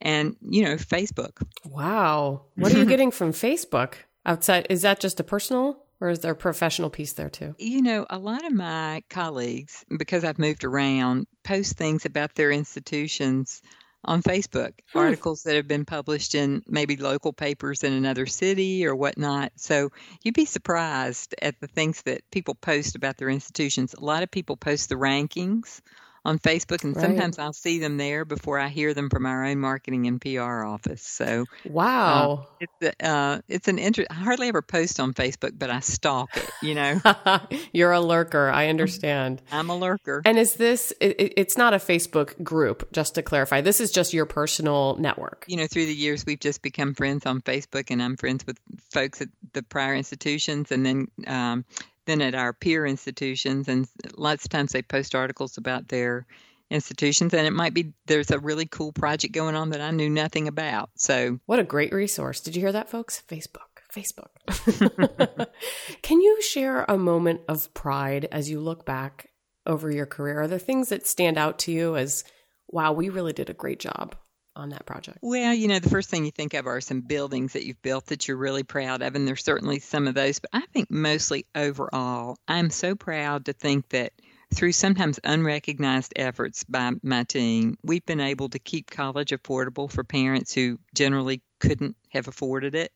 and 0.00 0.36
you 0.42 0.64
know 0.64 0.74
Facebook. 0.74 1.42
Wow. 1.64 2.42
What 2.56 2.74
are 2.74 2.78
you 2.78 2.84
getting 2.94 3.10
from 3.10 3.32
Facebook 3.32 3.94
outside? 4.26 4.66
Is 4.68 4.82
that 4.82 5.00
just 5.00 5.18
a 5.20 5.24
personal 5.24 5.82
or 6.00 6.08
is 6.08 6.20
there 6.20 6.32
a 6.32 6.36
professional 6.36 6.90
piece 6.90 7.12
there 7.12 7.30
too? 7.30 7.54
You 7.58 7.82
know, 7.82 8.06
a 8.08 8.18
lot 8.18 8.44
of 8.44 8.52
my 8.52 9.02
colleagues, 9.10 9.84
because 9.98 10.24
I've 10.24 10.38
moved 10.38 10.64
around, 10.64 11.26
post 11.44 11.76
things 11.76 12.04
about 12.06 12.34
their 12.34 12.50
institutions 12.50 13.62
on 14.02 14.22
Facebook, 14.22 14.72
Hmm. 14.92 14.98
articles 14.98 15.42
that 15.42 15.56
have 15.56 15.68
been 15.68 15.84
published 15.84 16.34
in 16.34 16.62
maybe 16.66 16.96
local 16.96 17.34
papers 17.34 17.84
in 17.84 17.92
another 17.92 18.24
city 18.24 18.86
or 18.86 18.96
whatnot. 18.96 19.52
So 19.56 19.90
you'd 20.22 20.34
be 20.34 20.46
surprised 20.46 21.34
at 21.42 21.60
the 21.60 21.66
things 21.66 22.00
that 22.02 22.22
people 22.30 22.54
post 22.54 22.96
about 22.96 23.18
their 23.18 23.28
institutions. 23.28 23.92
A 23.92 24.04
lot 24.04 24.22
of 24.22 24.30
people 24.30 24.56
post 24.56 24.88
the 24.88 24.94
rankings 24.94 25.82
on 26.24 26.38
Facebook, 26.38 26.84
and 26.84 26.94
Right. 26.94 27.02
sometimes 27.04 27.38
I'll 27.38 27.52
see 27.52 27.78
them 27.78 27.96
there 27.96 28.24
before 28.24 28.58
I 28.58 28.68
hear 28.68 28.92
them 28.94 29.08
from 29.08 29.24
our 29.26 29.44
own 29.44 29.58
marketing 29.58 30.06
and 30.06 30.20
PR 30.20 30.64
office. 30.64 31.02
So 31.02 31.46
Wow. 31.64 32.46
it's 32.60 33.00
uh, 33.02 33.40
it's 33.48 33.68
an 33.68 33.78
interest. 33.78 34.10
I 34.10 34.14
hardly 34.14 34.48
ever 34.48 34.60
post 34.62 35.00
on 35.00 35.14
Facebook, 35.14 35.52
but 35.58 35.70
I 35.70 35.80
stalk 35.80 36.36
it. 36.36 36.50
You 36.62 36.74
know, 36.74 37.00
You're 37.72 37.92
a 37.92 38.00
lurker. 38.00 38.50
I 38.50 38.68
understand. 38.68 39.40
I'm 39.50 39.70
a 39.70 39.76
lurker. 39.76 40.20
And 40.24 40.38
is 40.38 40.54
this, 40.54 40.92
it- 41.00 41.32
it's 41.36 41.56
not 41.56 41.72
a 41.74 41.78
Facebook 41.78 42.42
group, 42.42 42.92
just 42.92 43.14
to 43.14 43.22
clarify. 43.22 43.60
This 43.60 43.80
is 43.80 43.90
just 43.90 44.12
your 44.12 44.26
personal 44.26 44.96
network. 44.98 45.44
you 45.48 45.56
know, 45.56 45.66
through 45.66 45.86
the 45.86 45.94
years, 45.94 46.26
we've 46.26 46.40
just 46.40 46.60
become 46.62 46.94
friends 46.94 47.24
on 47.26 47.40
Facebook, 47.40 47.90
and 47.90 48.02
I'm 48.02 48.16
friends 48.16 48.46
with 48.46 48.58
folks 48.92 49.20
at 49.22 49.28
the 49.54 49.62
prior 49.62 49.94
institutions, 49.94 50.70
and 50.70 50.84
then 50.84 51.08
um, 51.26 51.64
then 52.06 52.22
at 52.22 52.34
our 52.34 52.52
peer 52.52 52.86
institutions, 52.86 53.68
and 53.68 53.86
lots 54.16 54.44
of 54.44 54.50
times 54.50 54.72
they 54.72 54.82
post 54.82 55.14
articles 55.14 55.58
about 55.58 55.88
their 55.88 56.26
institutions, 56.70 57.34
and 57.34 57.46
it 57.46 57.52
might 57.52 57.74
be 57.74 57.92
there's 58.06 58.30
a 58.30 58.38
really 58.38 58.66
cool 58.66 58.92
project 58.92 59.34
going 59.34 59.54
on 59.54 59.70
that 59.70 59.80
I 59.80 59.90
knew 59.90 60.08
nothing 60.08 60.48
about. 60.48 60.90
So 60.96 61.38
What 61.46 61.58
a 61.58 61.64
great 61.64 61.92
resource. 61.92 62.40
Did 62.40 62.54
you 62.56 62.62
hear 62.62 62.72
that, 62.72 62.88
folks? 62.88 63.22
Facebook. 63.28 63.80
Facebook. 63.94 64.28
Can 66.02 66.20
you 66.20 66.40
share 66.42 66.84
a 66.88 66.96
moment 66.96 67.40
of 67.48 67.72
pride 67.74 68.28
as 68.30 68.48
you 68.48 68.60
look 68.60 68.86
back 68.86 69.30
over 69.66 69.90
your 69.90 70.06
career? 70.06 70.42
Are 70.42 70.48
there 70.48 70.58
things 70.58 70.88
that 70.90 71.06
stand 71.06 71.36
out 71.36 71.58
to 71.60 71.72
you 71.72 71.96
as, 71.96 72.24
wow, 72.68 72.92
we 72.92 73.08
really 73.08 73.32
did 73.32 73.50
a 73.50 73.54
great 73.54 73.80
job 73.80 74.14
on 74.56 74.70
that 74.70 74.86
project? 74.86 75.18
Well, 75.22 75.54
you 75.54 75.68
know, 75.68 75.78
the 75.78 75.90
first 75.90 76.10
thing 76.10 76.24
you 76.24 76.30
think 76.30 76.54
of 76.54 76.66
are 76.66 76.80
some 76.80 77.00
buildings 77.00 77.52
that 77.52 77.64
you've 77.64 77.82
built 77.82 78.06
that 78.06 78.26
you're 78.28 78.36
really 78.36 78.62
proud 78.62 79.02
of, 79.02 79.14
and 79.14 79.26
there's 79.26 79.44
certainly 79.44 79.78
some 79.78 80.06
of 80.08 80.14
those. 80.14 80.38
But 80.38 80.50
I 80.52 80.62
think 80.72 80.90
mostly 80.90 81.46
overall, 81.54 82.36
I'm 82.48 82.70
so 82.70 82.94
proud 82.94 83.46
to 83.46 83.52
think 83.52 83.88
that 83.90 84.12
through 84.54 84.72
sometimes 84.72 85.20
unrecognized 85.22 86.12
efforts 86.16 86.64
by 86.64 86.92
my 87.02 87.24
team, 87.24 87.76
we've 87.82 88.04
been 88.04 88.20
able 88.20 88.48
to 88.48 88.58
keep 88.58 88.90
college 88.90 89.30
affordable 89.30 89.90
for 89.90 90.02
parents 90.02 90.52
who 90.52 90.78
generally 90.94 91.42
couldn't 91.60 91.96
have 92.10 92.26
afforded 92.26 92.74
it. 92.74 92.92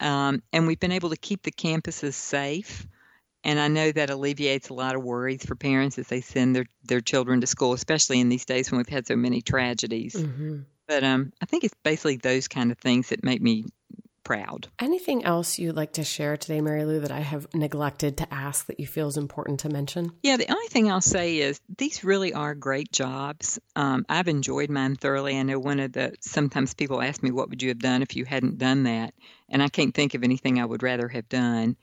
Um, 0.00 0.42
and 0.52 0.66
we've 0.66 0.80
been 0.80 0.92
able 0.92 1.10
to 1.10 1.16
keep 1.16 1.42
the 1.42 1.52
campuses 1.52 2.14
safe. 2.14 2.86
And 3.44 3.60
I 3.60 3.68
know 3.68 3.92
that 3.92 4.10
alleviates 4.10 4.70
a 4.70 4.74
lot 4.74 4.96
of 4.96 5.04
worries 5.04 5.44
for 5.44 5.54
parents 5.54 5.98
as 5.98 6.08
they 6.08 6.22
send 6.22 6.56
their, 6.56 6.64
their 6.82 7.02
children 7.02 7.42
to 7.42 7.46
school, 7.46 7.74
especially 7.74 8.18
in 8.18 8.30
these 8.30 8.46
days 8.46 8.70
when 8.70 8.78
we've 8.78 8.88
had 8.88 9.06
so 9.06 9.16
many 9.16 9.42
tragedies. 9.42 10.14
Mm-hmm. 10.14 10.60
But 10.88 11.04
um, 11.04 11.32
I 11.40 11.46
think 11.46 11.64
it's 11.64 11.74
basically 11.82 12.16
those 12.16 12.48
kind 12.48 12.72
of 12.72 12.78
things 12.78 13.10
that 13.10 13.22
make 13.22 13.40
me 13.40 13.66
proud. 14.24 14.68
Anything 14.80 15.24
else 15.24 15.58
you'd 15.58 15.76
like 15.76 15.92
to 15.92 16.04
share 16.04 16.36
today, 16.36 16.60
Mary 16.60 16.84
Lou, 16.84 17.00
that 17.00 17.12
I 17.12 17.20
have 17.20 17.46
neglected 17.54 18.16
to 18.18 18.34
ask 18.34 18.66
that 18.66 18.80
you 18.80 18.86
feel 18.86 19.06
is 19.06 19.16
important 19.16 19.60
to 19.60 19.68
mention? 19.68 20.12
Yeah, 20.22 20.38
the 20.38 20.50
only 20.50 20.66
thing 20.68 20.90
I'll 20.90 21.02
say 21.02 21.38
is 21.38 21.60
these 21.76 22.02
really 22.02 22.32
are 22.32 22.54
great 22.54 22.90
jobs. 22.90 23.60
Um, 23.76 24.04
I've 24.08 24.28
enjoyed 24.28 24.70
mine 24.70 24.96
thoroughly. 24.96 25.38
I 25.38 25.42
know 25.42 25.58
one 25.58 25.78
of 25.78 25.92
the 25.92 26.14
sometimes 26.20 26.74
people 26.74 27.02
ask 27.02 27.22
me, 27.22 27.30
"What 27.30 27.50
would 27.50 27.62
you 27.62 27.68
have 27.68 27.78
done 27.78 28.02
if 28.02 28.16
you 28.16 28.24
hadn't 28.24 28.58
done 28.58 28.84
that?" 28.84 29.14
And 29.48 29.62
I 29.62 29.68
can't 29.68 29.94
think 29.94 30.14
of 30.14 30.24
anything 30.24 30.58
I 30.58 30.64
would 30.64 30.82
rather 30.82 31.08
have 31.08 31.28
done. 31.28 31.76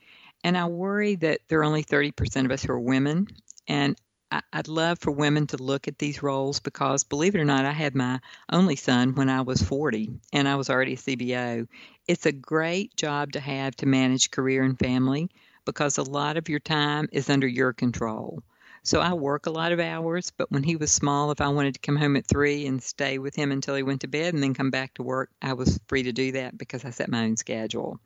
And 0.44 0.56
I 0.56 0.66
worry 0.66 1.16
that 1.16 1.40
there 1.48 1.60
are 1.60 1.64
only 1.64 1.82
thirty 1.82 2.10
percent 2.10 2.46
of 2.46 2.52
us 2.52 2.62
who 2.62 2.72
are 2.72 2.80
women, 2.80 3.28
and 3.68 3.96
I, 4.30 4.42
I'd 4.52 4.68
love 4.68 4.98
for 4.98 5.10
women 5.10 5.46
to 5.48 5.56
look 5.62 5.88
at 5.88 5.98
these 5.98 6.22
roles 6.22 6.58
because, 6.60 7.04
believe 7.04 7.34
it 7.34 7.40
or 7.40 7.44
not, 7.44 7.64
I 7.64 7.72
had 7.72 7.94
my 7.94 8.20
only 8.50 8.76
son 8.76 9.14
when 9.14 9.28
I 9.28 9.42
was 9.42 9.62
forty, 9.62 10.10
and 10.32 10.48
I 10.48 10.56
was 10.56 10.70
already 10.70 10.94
a 10.94 10.96
CBO. 10.96 11.68
It's 12.08 12.26
a 12.26 12.32
great 12.32 12.96
job 12.96 13.32
to 13.32 13.40
have 13.40 13.76
to 13.76 13.86
manage 13.86 14.30
career 14.30 14.64
and 14.64 14.78
family 14.78 15.30
because 15.64 15.98
a 15.98 16.02
lot 16.02 16.36
of 16.36 16.48
your 16.48 16.60
time 16.60 17.08
is 17.12 17.30
under 17.30 17.46
your 17.46 17.72
control. 17.72 18.42
So 18.84 19.00
I 19.00 19.12
work 19.12 19.46
a 19.46 19.50
lot 19.50 19.70
of 19.70 19.78
hours, 19.78 20.32
but 20.36 20.50
when 20.50 20.64
he 20.64 20.74
was 20.74 20.90
small, 20.90 21.30
if 21.30 21.40
I 21.40 21.48
wanted 21.48 21.74
to 21.74 21.80
come 21.80 21.94
home 21.94 22.16
at 22.16 22.26
three 22.26 22.66
and 22.66 22.82
stay 22.82 23.18
with 23.18 23.36
him 23.36 23.52
until 23.52 23.76
he 23.76 23.84
went 23.84 24.00
to 24.00 24.08
bed 24.08 24.34
and 24.34 24.42
then 24.42 24.54
come 24.54 24.70
back 24.70 24.94
to 24.94 25.04
work, 25.04 25.30
I 25.40 25.52
was 25.52 25.78
free 25.86 26.02
to 26.02 26.12
do 26.12 26.32
that 26.32 26.58
because 26.58 26.84
I 26.84 26.90
set 26.90 27.08
my 27.08 27.24
own 27.24 27.36
schedule. 27.36 28.00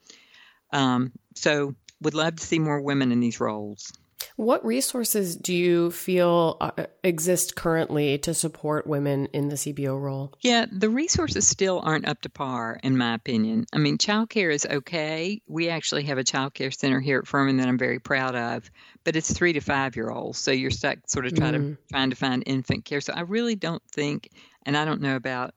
Um, 0.72 1.12
so 1.34 1.74
would 2.00 2.14
love 2.14 2.36
to 2.36 2.44
see 2.44 2.58
more 2.58 2.80
women 2.80 3.12
in 3.12 3.20
these 3.20 3.40
roles. 3.40 3.92
What 4.36 4.64
resources 4.64 5.36
do 5.36 5.54
you 5.54 5.90
feel 5.90 6.56
uh, 6.60 6.86
exist 7.02 7.54
currently 7.54 8.18
to 8.18 8.34
support 8.34 8.86
women 8.86 9.26
in 9.32 9.48
the 9.48 9.56
CBO 9.56 10.00
role? 10.00 10.32
Yeah, 10.42 10.66
the 10.70 10.88
resources 10.88 11.46
still 11.46 11.80
aren't 11.80 12.08
up 12.08 12.20
to 12.22 12.28
par, 12.28 12.78
in 12.82 12.96
my 12.96 13.14
opinion. 13.14 13.66
I 13.72 13.78
mean, 13.78 13.98
childcare 13.98 14.52
is 14.52 14.66
okay. 14.66 15.40
We 15.46 15.68
actually 15.68 16.04
have 16.04 16.18
a 16.18 16.24
childcare 16.24 16.74
center 16.74 17.00
here 17.00 17.18
at 17.20 17.26
Furman 17.26 17.58
that 17.58 17.68
I'm 17.68 17.78
very 17.78 17.98
proud 17.98 18.34
of, 18.34 18.70
but 19.04 19.16
it's 19.16 19.32
three 19.32 19.52
to 19.54 19.60
five 19.60 19.96
year 19.96 20.10
olds, 20.10 20.38
so 20.38 20.50
you're 20.50 20.70
stuck 20.70 20.98
sort 21.06 21.26
of 21.26 21.34
trying 21.34 21.54
mm. 21.54 21.76
to 21.76 21.92
trying 21.92 22.10
to 22.10 22.16
find 22.16 22.42
infant 22.46 22.84
care. 22.84 23.00
So 23.00 23.12
I 23.14 23.20
really 23.20 23.54
don't 23.54 23.82
think, 23.90 24.30
and 24.64 24.76
I 24.76 24.84
don't 24.84 25.00
know 25.00 25.16
about 25.16 25.54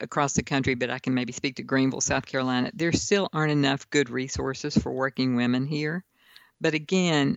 across 0.00 0.34
the 0.34 0.42
country, 0.42 0.74
but 0.74 0.90
I 0.90 0.98
can 0.98 1.14
maybe 1.14 1.32
speak 1.32 1.56
to 1.56 1.62
Greenville, 1.62 2.00
South 2.00 2.26
Carolina. 2.26 2.70
There 2.74 2.92
still 2.92 3.28
aren't 3.32 3.52
enough 3.52 3.88
good 3.90 4.10
resources 4.10 4.76
for 4.76 4.92
working 4.92 5.36
women 5.36 5.66
here. 5.66 6.04
But 6.60 6.74
again, 6.74 7.36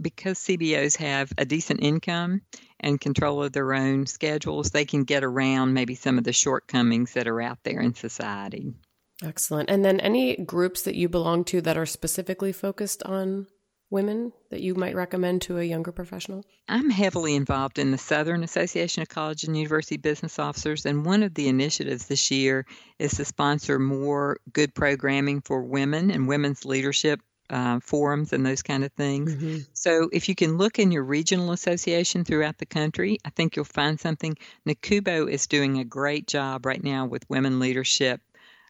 because 0.00 0.38
CBOs 0.38 0.96
have 0.96 1.32
a 1.38 1.44
decent 1.44 1.82
income 1.82 2.42
and 2.80 3.00
control 3.00 3.42
of 3.42 3.52
their 3.52 3.74
own 3.74 4.06
schedules, 4.06 4.70
they 4.70 4.84
can 4.84 5.04
get 5.04 5.24
around 5.24 5.74
maybe 5.74 5.94
some 5.94 6.18
of 6.18 6.24
the 6.24 6.32
shortcomings 6.32 7.12
that 7.12 7.28
are 7.28 7.40
out 7.40 7.58
there 7.62 7.80
in 7.80 7.94
society. 7.94 8.74
Excellent. 9.22 9.70
And 9.70 9.84
then 9.84 9.98
any 10.00 10.36
groups 10.36 10.82
that 10.82 10.94
you 10.94 11.08
belong 11.08 11.44
to 11.44 11.62
that 11.62 11.78
are 11.78 11.86
specifically 11.86 12.52
focused 12.52 13.02
on 13.04 13.46
women 13.90 14.32
that 14.50 14.60
you 14.60 14.74
might 14.74 14.94
recommend 14.94 15.42
to 15.42 15.58
a 15.58 15.64
younger 15.64 15.92
professional? 15.92 16.44
I'm 16.68 16.90
heavily 16.90 17.34
involved 17.34 17.78
in 17.78 17.90
the 17.90 17.98
Southern 17.98 18.42
Association 18.42 19.02
of 19.02 19.08
College 19.08 19.44
and 19.44 19.56
University 19.56 19.96
Business 19.96 20.38
Officers, 20.38 20.86
and 20.86 21.04
one 21.04 21.22
of 21.22 21.34
the 21.34 21.48
initiatives 21.48 22.06
this 22.06 22.30
year 22.30 22.66
is 22.98 23.12
to 23.14 23.24
sponsor 23.24 23.78
more 23.78 24.38
good 24.52 24.74
programming 24.74 25.40
for 25.40 25.62
women 25.62 26.10
and 26.10 26.28
women's 26.28 26.64
leadership 26.64 27.20
uh, 27.50 27.78
forums 27.80 28.32
and 28.32 28.44
those 28.44 28.62
kind 28.62 28.84
of 28.84 28.92
things. 28.92 29.34
Mm-hmm. 29.34 29.58
So 29.72 30.08
if 30.12 30.28
you 30.28 30.34
can 30.34 30.58
look 30.58 30.78
in 30.78 30.90
your 30.90 31.04
regional 31.04 31.52
association 31.52 32.24
throughout 32.24 32.58
the 32.58 32.66
country, 32.66 33.18
I 33.24 33.30
think 33.30 33.54
you'll 33.54 33.64
find 33.64 34.00
something. 34.00 34.36
NACUBO 34.66 35.30
is 35.30 35.46
doing 35.46 35.78
a 35.78 35.84
great 35.84 36.26
job 36.26 36.66
right 36.66 36.82
now 36.82 37.06
with 37.06 37.28
women 37.30 37.60
leadership 37.60 38.20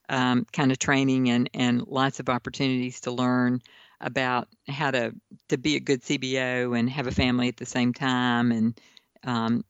um, 0.08 0.46
kind 0.52 0.70
of 0.72 0.78
training 0.78 1.30
and, 1.30 1.50
and 1.54 1.86
lots 1.86 2.20
of 2.20 2.28
opportunities 2.28 3.00
to 3.00 3.10
learn 3.10 3.62
about 4.00 4.48
how 4.68 4.90
to, 4.90 5.14
to 5.48 5.56
be 5.58 5.76
a 5.76 5.80
good 5.80 6.02
CBO 6.04 6.72
and 6.74 6.88
have 6.90 7.06
a 7.06 7.12
family 7.12 7.48
at 7.48 7.56
the 7.56 7.66
same 7.66 7.92
time 7.92 8.52
and 8.52 8.80
um, 9.24 9.64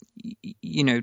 you 0.62 0.84
know 0.84 1.00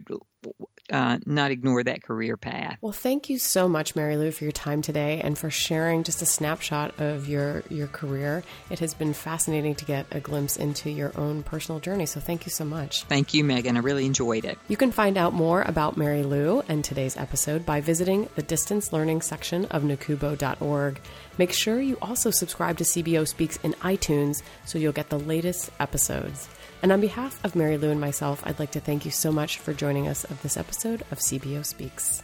uh, 0.91 1.17
not 1.25 1.51
ignore 1.51 1.83
that 1.83 2.03
career 2.03 2.37
path. 2.37 2.77
Well, 2.81 2.91
thank 2.91 3.29
you 3.29 3.37
so 3.39 3.67
much, 3.67 3.95
Mary 3.95 4.17
Lou, 4.17 4.31
for 4.31 4.43
your 4.43 4.51
time 4.51 4.81
today 4.81 5.21
and 5.23 5.37
for 5.37 5.49
sharing 5.49 6.03
just 6.03 6.21
a 6.21 6.25
snapshot 6.25 6.99
of 6.99 7.27
your 7.27 7.63
your 7.69 7.87
career. 7.87 8.43
It 8.69 8.79
has 8.79 8.93
been 8.93 9.13
fascinating 9.13 9.75
to 9.75 9.85
get 9.85 10.05
a 10.11 10.19
glimpse 10.19 10.57
into 10.57 10.89
your 10.89 11.11
own 11.17 11.43
personal 11.43 11.79
journey. 11.79 12.05
So, 12.05 12.19
thank 12.19 12.45
you 12.45 12.51
so 12.51 12.65
much. 12.65 13.03
Thank 13.03 13.33
you, 13.33 13.43
Megan. 13.43 13.77
I 13.77 13.79
really 13.79 14.05
enjoyed 14.05 14.45
it. 14.45 14.57
You 14.67 14.77
can 14.77 14.91
find 14.91 15.17
out 15.17 15.33
more 15.33 15.61
about 15.61 15.97
Mary 15.97 16.23
Lou 16.23 16.61
and 16.67 16.83
today's 16.83 17.17
episode 17.17 17.65
by 17.65 17.81
visiting 17.81 18.29
the 18.35 18.43
distance 18.43 18.91
learning 18.91 19.21
section 19.21 19.65
of 19.65 19.83
nacubo.org. 19.83 20.99
Make 21.37 21.51
sure 21.51 21.79
you 21.79 21.97
also 22.01 22.29
subscribe 22.29 22.77
to 22.77 22.83
CBO 22.83 23.27
Speaks 23.27 23.57
in 23.63 23.73
iTunes 23.73 24.43
so 24.65 24.77
you'll 24.77 24.93
get 24.93 25.09
the 25.09 25.19
latest 25.19 25.71
episodes. 25.79 26.47
And 26.83 26.91
on 26.91 26.99
behalf 26.99 27.43
of 27.45 27.55
Mary 27.55 27.77
Lou 27.77 27.89
and 27.91 28.01
myself, 28.01 28.43
I'd 28.45 28.59
like 28.59 28.71
to 28.71 28.81
thank 28.81 29.05
you 29.05 29.11
so 29.11 29.31
much 29.31 29.57
for 29.57 29.73
joining 29.73 30.09
us 30.09 30.25
of 30.25 30.41
this 30.41 30.57
episode 30.57 31.01
of 31.11 31.19
CBO 31.19 31.65
Speaks. 31.65 32.21